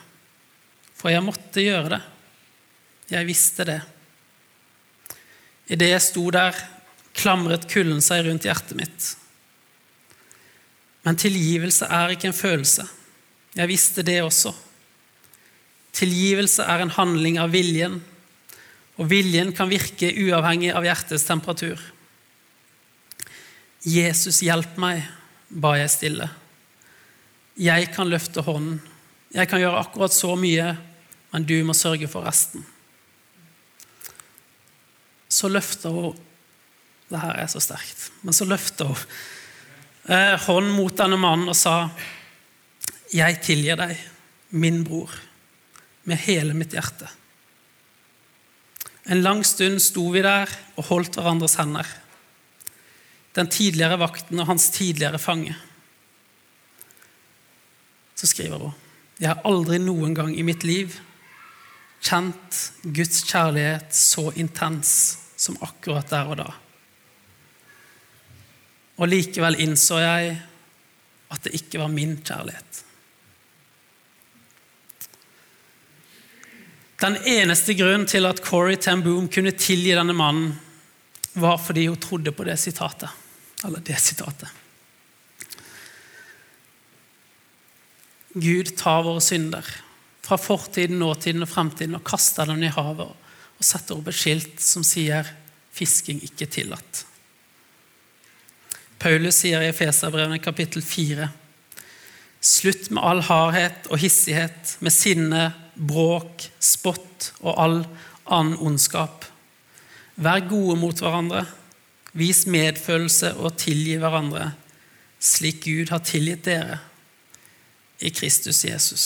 For 0.96 1.12
jeg 1.14 1.26
måtte 1.26 1.64
gjøre 1.64 1.96
det. 1.96 2.02
Jeg 3.12 3.28
visste 3.28 3.66
det. 3.68 3.80
Idet 5.70 5.92
jeg 5.92 6.04
sto 6.06 6.26
der, 6.34 6.58
klamret 7.16 7.66
kulden 7.72 8.04
seg 8.04 8.26
rundt 8.28 8.46
hjertet 8.46 8.78
mitt. 8.78 9.08
Men 11.06 11.18
tilgivelse 11.22 11.88
er 11.90 12.14
ikke 12.14 12.30
en 12.32 12.38
følelse. 12.38 12.86
Jeg 13.56 13.70
visste 13.72 14.04
det 14.06 14.20
også. 14.26 14.52
Tilgivelse 15.96 16.66
er 16.68 16.84
en 16.84 16.94
handling 16.94 17.38
av 17.40 17.54
viljen, 17.54 18.02
og 19.00 19.10
viljen 19.12 19.54
kan 19.56 19.70
virke 19.72 20.12
uavhengig 20.12 20.74
av 20.76 20.86
hjertets 20.88 21.26
temperatur. 21.28 21.80
Jesus, 23.86 24.42
hjelp 24.42 24.80
meg, 24.82 25.04
ba 25.50 25.76
jeg 25.78 25.92
stille. 25.94 26.28
Jeg 27.62 27.92
kan 27.94 28.10
løfte 28.10 28.42
hånden. 28.44 28.80
Jeg 29.36 29.50
kan 29.52 29.62
gjøre 29.62 29.84
akkurat 29.84 30.14
så 30.16 30.34
mye, 30.40 30.72
men 31.32 31.46
du 31.46 31.56
må 31.68 31.76
sørge 31.78 32.10
for 32.10 32.26
resten. 32.26 32.66
Så 35.30 35.52
løfter 35.52 35.94
hun 35.94 36.22
Det 37.06 37.20
her 37.22 37.38
er 37.38 37.46
så 37.46 37.60
sterkt. 37.62 38.08
Men 38.26 38.34
så 38.34 38.48
løfter 38.50 38.88
hun 38.90 39.02
eh, 40.10 40.34
hånd 40.42 40.72
mot 40.74 40.96
denne 40.98 41.20
mannen 41.22 41.52
og 41.52 41.56
sa, 41.56 41.92
'Jeg 43.14 43.42
tilgir 43.46 43.78
deg, 43.78 43.94
min 44.50 44.84
bror, 44.84 45.14
med 46.04 46.18
hele 46.18 46.54
mitt 46.58 46.74
hjerte.' 46.74 47.12
En 49.06 49.22
lang 49.22 49.46
stund 49.46 49.78
sto 49.80 50.10
vi 50.10 50.24
der 50.26 50.50
og 50.78 50.88
holdt 50.90 51.14
hverandres 51.14 51.60
hender. 51.62 51.86
Den 53.36 53.52
tidligere 53.52 54.00
vakten 54.00 54.40
og 54.40 54.48
hans 54.48 54.70
tidligere 54.72 55.20
fange. 55.20 55.56
Så 58.16 58.28
skriver 58.28 58.58
hun, 58.58 58.74
'Jeg 59.20 59.30
har 59.30 59.42
aldri 59.46 59.78
noen 59.78 60.16
gang 60.16 60.38
i 60.40 60.42
mitt 60.42 60.64
liv 60.64 61.00
kjent 62.02 62.72
Guds 62.84 63.24
kjærlighet 63.24 63.94
så 63.96 64.32
intens 64.36 65.18
som 65.38 65.58
akkurat 65.62 66.10
der 66.10 66.32
og 66.32 66.38
da.' 66.38 66.54
Og 68.98 69.08
likevel 69.08 69.60
innså 69.60 70.00
jeg 70.00 70.42
at 71.32 71.44
det 71.44 71.56
ikke 71.56 71.80
var 71.80 71.88
min 71.88 72.18
kjærlighet. 72.24 72.84
Den 77.02 77.18
eneste 77.28 77.74
grunnen 77.76 78.08
til 78.08 78.26
at 78.26 78.40
Corey 78.44 78.78
Ten 78.80 79.04
Boom 79.04 79.28
kunne 79.28 79.52
tilgi 79.52 79.92
denne 79.92 80.14
mannen, 80.16 80.60
var 81.34 81.58
fordi 81.60 81.88
hun 81.88 82.00
trodde 82.00 82.32
på 82.32 82.46
det 82.48 82.56
sitatet. 82.60 83.10
Eller 83.66 83.82
det 83.86 83.98
sitatet. 84.02 84.50
Gud 88.36 88.74
tar 88.78 89.04
våre 89.06 89.22
synder 89.24 89.66
fra 90.26 90.38
fortiden, 90.42 91.00
nåtiden 91.00 91.46
og 91.46 91.50
fremtiden 91.50 91.96
og 91.96 92.04
kaster 92.08 92.50
dem 92.50 92.64
i 92.66 92.72
havet 92.74 93.08
og 93.56 93.64
setter 93.64 93.96
opp 93.96 94.10
et 94.12 94.18
skilt 94.18 94.62
som 94.62 94.84
sier 94.84 95.28
'fisking 95.72 96.20
ikke 96.24 96.46
tillatt'. 96.46 97.06
Paulus 99.00 99.36
sier 99.36 99.62
i 99.62 99.70
Efeserbrevene 99.70 100.40
kapittel 100.40 100.82
4.: 100.82 101.30
Slutt 102.42 102.92
med 102.92 103.04
all 103.04 103.22
hardhet 103.22 103.88
og 103.90 103.98
hissighet, 103.98 104.78
med 104.80 104.92
sinne, 104.92 105.54
bråk, 105.76 106.50
spott 106.60 107.32
og 107.42 107.56
all 107.60 107.80
annen 108.26 108.58
ondskap. 108.58 109.26
Vær 110.16 110.48
gode 110.50 110.76
mot 110.80 111.00
hverandre, 111.00 111.46
vis 112.16 112.46
medfølelse 112.48 113.34
og 113.44 113.58
tilgi 113.60 113.98
hverandre, 114.00 114.54
slik 115.20 115.64
Gud 115.66 115.92
har 115.92 116.04
tilgitt 116.06 116.46
dere 116.48 116.80
i 118.00 118.12
Kristus 118.14 118.64
Jesus. 118.66 119.06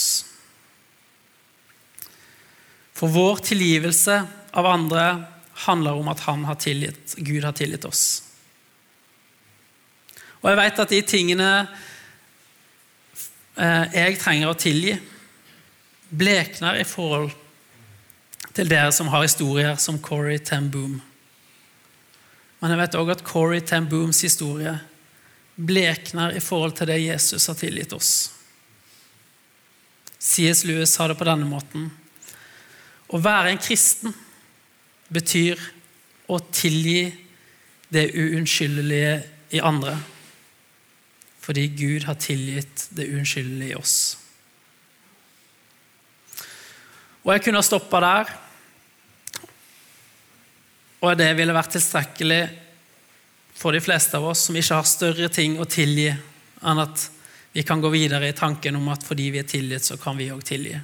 For 2.94 3.10
vår 3.10 3.42
tilgivelse 3.50 4.16
av 4.52 4.66
andre 4.66 5.04
handler 5.66 6.00
om 6.00 6.08
at 6.12 6.20
har 6.20 6.58
tilgitt, 6.60 7.14
Gud 7.16 7.44
har 7.44 7.52
tilgitt 7.56 7.84
oss. 7.88 8.22
Og 10.40 10.50
jeg 10.50 10.58
vet 10.60 10.82
at 10.82 10.92
de 10.92 11.00
tingene 11.04 11.50
eh, 13.56 13.84
jeg 13.96 14.18
trenger 14.20 14.52
å 14.52 14.58
tilgi, 14.58 14.96
blekner 16.10 16.80
i 16.80 16.86
forhold 16.88 17.30
til 18.56 18.68
dere 18.70 18.90
som 18.92 19.08
har 19.12 19.24
historier 19.24 19.76
som 19.78 20.00
Corey 20.02 20.40
Ten 20.42 20.70
Boom. 20.72 20.98
Men 22.60 22.74
jeg 22.74 22.80
vet 22.82 22.98
òg 23.00 23.12
at 23.14 23.24
Corey 23.24 23.62
Ten 23.64 23.88
Booms 23.88 24.20
historie 24.24 24.74
blekner 25.56 26.36
i 26.36 26.42
forhold 26.44 26.76
til 26.78 26.90
det 26.90 27.00
Jesus 27.02 27.48
har 27.48 27.56
tilgitt 27.58 27.92
oss. 27.96 28.12
C.S. 30.20 30.64
Lewis 30.68 30.92
sa 30.92 31.08
det 31.08 31.16
på 31.16 31.26
denne 31.28 31.48
måten. 31.48 31.88
Å 33.10 33.20
være 33.20 33.54
en 33.54 33.60
kristen 33.60 34.12
betyr 35.10 35.60
å 36.30 36.38
tilgi 36.52 37.08
det 37.90 38.10
uunnskyldelige 38.14 39.14
i 39.56 39.62
andre 39.64 39.96
fordi 41.40 41.64
Gud 41.74 42.04
har 42.06 42.18
tilgitt 42.20 42.84
det 42.94 43.08
unnskyldelige 43.10 43.72
i 43.72 43.78
oss. 43.78 43.94
Og 47.24 47.32
jeg 47.32 47.42
kunne 47.42 47.58
ha 47.58 47.66
stoppa 47.66 48.00
der, 48.04 48.28
og 51.00 51.16
det 51.16 51.30
ville 51.38 51.56
vært 51.56 51.72
tilstrekkelig 51.76 52.42
for 53.56 53.76
de 53.76 53.80
fleste 53.84 54.16
av 54.16 54.26
oss 54.30 54.46
som 54.46 54.56
ikke 54.56 54.76
har 54.78 54.88
større 54.88 55.28
ting 55.32 55.56
å 55.60 55.68
tilgi 55.68 56.10
enn 56.10 56.80
at 56.80 57.06
vi 57.52 57.64
kan 57.66 57.80
gå 57.82 57.90
videre 57.92 58.28
i 58.28 58.36
tanken 58.36 58.76
om 58.78 58.88
at 58.92 59.04
fordi 59.04 59.30
vi 59.34 59.40
er 59.40 59.48
tilgitt, 59.48 59.84
så 59.84 59.96
kan 59.98 60.16
vi 60.16 60.30
òg 60.30 60.42
tilgi. 60.46 60.76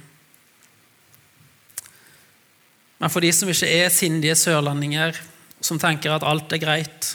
Men 2.97 3.13
for 3.13 3.23
de 3.23 3.31
som 3.31 3.49
ikke 3.49 3.69
er 3.71 3.93
sindige 3.93 4.35
sørlendinger, 4.35 5.15
som 5.61 5.79
tenker 5.79 6.11
at 6.11 6.25
alt 6.27 6.51
er 6.53 6.61
greit, 6.61 7.13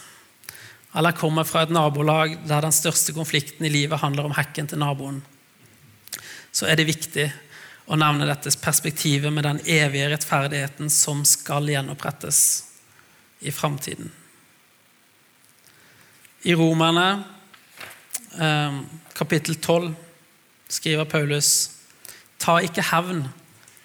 eller 0.96 1.16
kommer 1.16 1.44
fra 1.48 1.66
et 1.66 1.74
nabolag 1.74 2.38
der 2.48 2.64
den 2.64 2.74
største 2.74 3.14
konflikten 3.16 3.66
i 3.66 3.72
livet 3.72 4.00
handler 4.00 4.28
om 4.28 4.36
hekken 4.36 4.70
til 4.70 4.80
naboen, 4.80 5.20
så 6.52 6.68
er 6.68 6.78
det 6.78 6.88
viktig 6.88 7.28
å 7.92 7.98
nevne 7.98 8.28
dette 8.28 8.52
perspektivet 8.62 9.32
med 9.32 9.44
den 9.44 9.60
evige 9.66 10.10
rettferdigheten 10.12 10.90
som 10.92 11.24
skal 11.28 11.68
gjenopprettes 11.68 12.71
i 13.42 13.50
framtiden. 13.50 14.12
I 16.42 16.54
Romerne 16.54 17.24
eh, 18.40 18.80
kapittel 19.14 19.54
12 19.54 19.94
skriver 20.68 21.04
Paulus.: 21.04 21.70
Ta 22.38 22.58
ikke 22.58 22.82
hevn, 22.90 23.28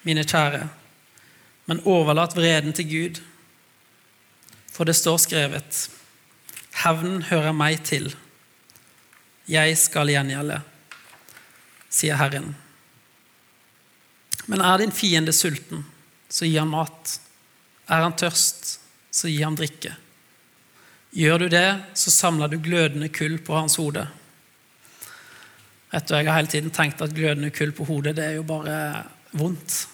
mine 0.02 0.24
kjære, 0.24 0.68
men 1.66 1.84
overlat 1.84 2.34
vreden 2.36 2.72
til 2.72 2.88
Gud. 2.90 3.22
For 4.72 4.84
det 4.84 4.96
står 4.96 5.16
skrevet:" 5.16 5.88
Hevnen 6.78 7.22
hører 7.22 7.52
meg 7.52 7.82
til. 7.82 8.16
jeg 9.48 9.78
skal 9.80 10.10
gjengjelde, 10.12 10.60
sier 11.90 12.16
Herren. 12.20 12.52
Men 14.46 14.60
er 14.60 14.78
din 14.78 14.92
fiende 14.92 15.32
sulten, 15.32 15.86
så 16.28 16.44
gi 16.44 16.58
han 16.58 16.68
mat. 16.68 17.20
Er 17.88 18.04
han 18.04 18.12
tørst, 18.16 18.77
så 19.10 19.30
gi 19.30 19.42
ham 19.42 19.56
drikke. 19.58 19.94
Gjør 21.16 21.44
du 21.44 21.48
det, 21.52 21.68
så 21.96 22.12
samler 22.12 22.50
du 22.52 22.58
glødende 22.60 23.08
kull 23.08 23.38
på 23.40 23.56
hans 23.56 23.78
hode. 23.80 24.04
Vet 25.92 26.08
du, 26.08 26.14
Jeg 26.14 26.28
har 26.28 26.36
hele 26.36 26.52
tiden 26.52 26.70
tenkt 26.74 27.00
at 27.00 27.14
glødende 27.16 27.50
kull 27.50 27.72
på 27.72 27.86
hodet 27.88 28.16
det 28.18 28.26
er 28.26 28.36
jo 28.36 28.44
bare 28.44 29.06
vondt. 29.32 29.86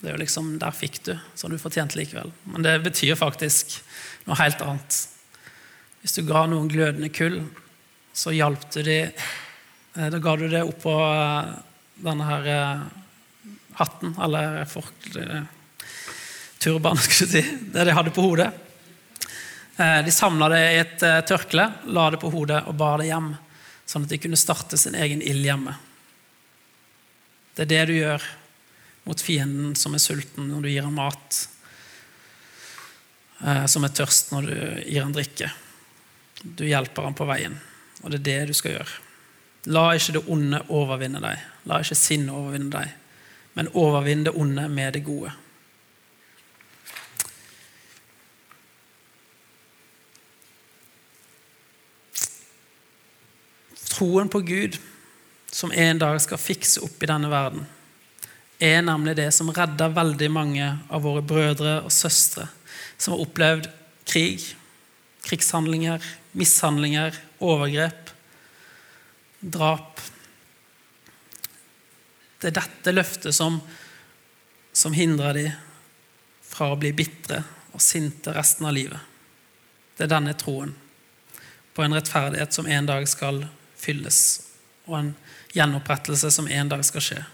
Det 0.00 0.08
er 0.08 0.14
jo 0.14 0.22
liksom, 0.22 0.58
Der 0.62 0.70
fikk 0.70 1.02
du, 1.04 1.16
som 1.34 1.50
du 1.50 1.58
fortjente 1.58 1.98
likevel. 1.98 2.30
Men 2.44 2.62
det 2.62 2.78
betyr 2.84 3.18
faktisk 3.18 3.80
noe 4.26 4.38
helt 4.38 4.62
annet. 4.62 5.00
Hvis 6.02 6.14
du 6.14 6.22
ga 6.28 6.44
noen 6.46 6.70
glødende 6.70 7.10
kull, 7.10 7.40
så 8.14 8.30
hjalp 8.30 8.68
du 8.70 8.82
de 8.86 9.00
eh, 9.02 10.08
Da 10.12 10.20
ga 10.22 10.36
du 10.38 10.46
det 10.48 10.62
oppå 10.62 10.94
eh, 10.94 11.50
denne 12.06 12.28
her 12.28 12.46
eh, 12.52 12.86
hatten, 13.76 14.14
eller 14.22 14.62
folk, 14.70 15.10
turban, 16.66 16.98
skal 17.06 17.30
du 17.30 17.34
si, 17.38 17.44
det 17.72 17.86
de 17.86 17.96
hadde 17.96 18.14
på 18.14 18.26
hodet. 18.26 18.50
De 19.76 20.12
samla 20.12 20.48
det 20.48 20.60
i 20.72 20.76
et 20.80 21.02
tørkle, 21.28 21.66
la 21.92 22.06
det 22.10 22.18
på 22.22 22.30
hodet 22.32 22.62
og 22.66 22.78
bar 22.80 22.96
det 22.98 23.10
hjem 23.10 23.34
sånn 23.86 24.06
at 24.06 24.12
de 24.12 24.18
kunne 24.20 24.38
starte 24.38 24.78
sin 24.78 24.98
egen 24.98 25.22
ild 25.22 25.46
hjemme. 25.46 25.76
Det 27.54 27.64
er 27.64 27.70
det 27.70 27.84
du 27.88 27.94
gjør 27.96 28.24
mot 29.06 29.22
fienden 29.22 29.76
som 29.78 29.94
er 29.94 30.02
sulten, 30.02 30.50
når 30.50 30.66
du 30.66 30.70
gir 30.72 30.84
ham 30.84 30.98
mat, 30.98 31.38
eh, 33.46 33.64
som 33.70 33.86
er 33.86 33.94
tørst 33.94 34.34
når 34.34 34.50
du 34.50 34.56
gir 34.90 35.04
ham 35.04 35.14
drikke. 35.14 35.52
Du 36.42 36.66
hjelper 36.66 37.06
ham 37.06 37.16
på 37.16 37.28
veien, 37.30 37.56
og 38.02 38.10
det 38.10 38.20
er 38.20 38.26
det 38.28 38.50
du 38.50 38.58
skal 38.58 38.76
gjøre. 38.76 39.02
La 39.72 39.88
ikke 39.94 40.18
det 40.18 40.26
onde 40.30 40.60
overvinne 40.74 41.22
deg. 41.22 41.46
La 41.70 41.80
ikke 41.82 41.98
sinnet 41.98 42.34
overvinne 42.34 42.70
deg, 42.74 42.92
men 43.54 43.72
overvinn 43.78 44.26
det 44.26 44.34
onde 44.36 44.66
med 44.70 44.98
det 44.98 45.06
gode. 45.06 45.32
Troen 53.96 54.28
på 54.28 54.42
Gud, 54.44 54.76
som 55.52 55.72
en 55.72 55.98
dag 55.98 56.18
skal 56.20 56.40
fikse 56.40 56.82
opp 56.84 57.00
i 57.00 57.08
denne 57.08 57.30
verden, 57.32 57.64
er 58.60 58.82
nemlig 58.84 59.16
det 59.16 59.30
som 59.36 59.52
redder 59.52 59.94
veldig 59.96 60.28
mange 60.32 60.68
av 60.92 61.04
våre 61.04 61.22
brødre 61.24 61.78
og 61.84 61.92
søstre 61.92 62.48
som 62.96 63.14
har 63.14 63.24
opplevd 63.24 63.68
krig, 64.08 64.44
krigshandlinger, 65.26 66.04
mishandlinger, 66.36 67.16
overgrep, 67.40 68.12
drap. 69.40 70.00
Det 72.40 72.50
er 72.50 72.58
dette 72.60 72.94
løftet 72.94 73.36
som, 73.36 73.58
som 74.72 74.96
hindrer 74.96 75.36
dem 75.40 75.52
fra 76.46 76.72
å 76.72 76.80
bli 76.80 76.92
bitre 76.96 77.42
og 77.72 77.82
sinte 77.84 78.32
resten 78.36 78.68
av 78.68 78.76
livet. 78.76 79.00
Det 79.96 80.06
er 80.06 80.12
denne 80.12 80.36
troen 80.38 80.72
på 81.76 81.84
en 81.84 81.96
rettferdighet 81.96 82.56
som 82.56 82.68
en 82.68 82.88
dag 82.88 83.08
skal 83.08 83.42
fylles, 83.86 84.20
og 84.86 84.98
en 85.00 85.14
gjenopprettelse 85.56 86.30
som 86.34 86.50
en 86.50 86.70
dag 86.74 86.84
skal 86.86 87.04
skje. 87.04 87.24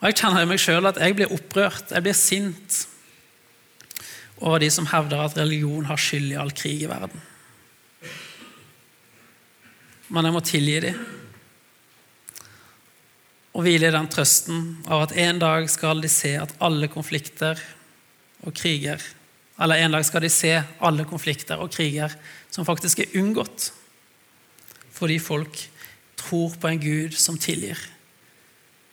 Og 0.00 0.10
Jeg 0.10 0.18
kjenner 0.20 0.44
i 0.44 0.48
meg 0.48 0.60
sjøl 0.60 0.90
at 0.90 1.00
jeg 1.00 1.16
blir 1.16 1.32
opprørt, 1.32 1.92
jeg 1.92 2.04
blir 2.04 2.16
sint 2.16 2.84
over 4.44 4.60
de 4.60 4.68
som 4.72 4.88
hevder 4.90 5.22
at 5.24 5.38
religion 5.38 5.86
har 5.88 6.00
skyld 6.00 6.34
i 6.34 6.40
all 6.40 6.52
krig 6.52 6.82
i 6.84 6.90
verden. 6.90 7.22
Men 10.12 10.28
jeg 10.28 10.34
må 10.34 10.42
tilgi 10.44 10.80
dem 10.84 11.04
og 13.54 13.62
hvile 13.62 13.86
i 13.86 13.94
den 13.94 14.08
trøsten 14.10 14.62
av 14.90 15.04
at 15.04 15.14
en 15.24 15.38
dag 15.38 15.68
skal 15.70 16.02
de 16.02 16.10
se 16.10 16.32
at 16.36 16.52
alle 16.64 16.88
konflikter 16.90 17.60
og 18.44 18.54
kriger 18.56 19.02
Eller 19.62 19.84
en 19.84 19.92
dag 19.94 20.02
skal 20.02 20.24
de 20.24 20.28
se 20.34 20.50
alle 20.82 21.04
konflikter 21.06 21.60
og 21.62 21.70
kriger 21.70 22.10
som 22.50 22.66
faktisk 22.66 23.04
er 23.04 23.12
unngått 23.20 23.68
fordi 24.94 25.18
folk 25.18 25.58
tror 26.16 26.54
på 26.60 26.70
en 26.70 26.80
Gud 26.80 27.16
som 27.18 27.38
tilgir, 27.38 27.78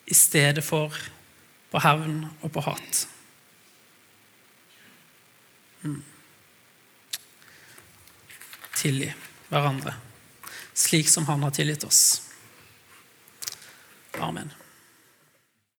i 0.07 0.13
stedet 0.17 0.63
for 0.65 0.95
på 1.71 1.79
hevn 1.79 2.25
og 2.41 2.51
på 2.51 2.63
hat. 2.65 3.05
Mm. 5.81 6.01
Tilgi 8.75 9.11
hverandre, 9.51 9.93
slik 10.73 11.09
som 11.09 11.25
Han 11.29 11.43
har 11.43 11.53
tilgitt 11.55 11.85
oss. 11.87 12.01
Amen. 14.19 14.51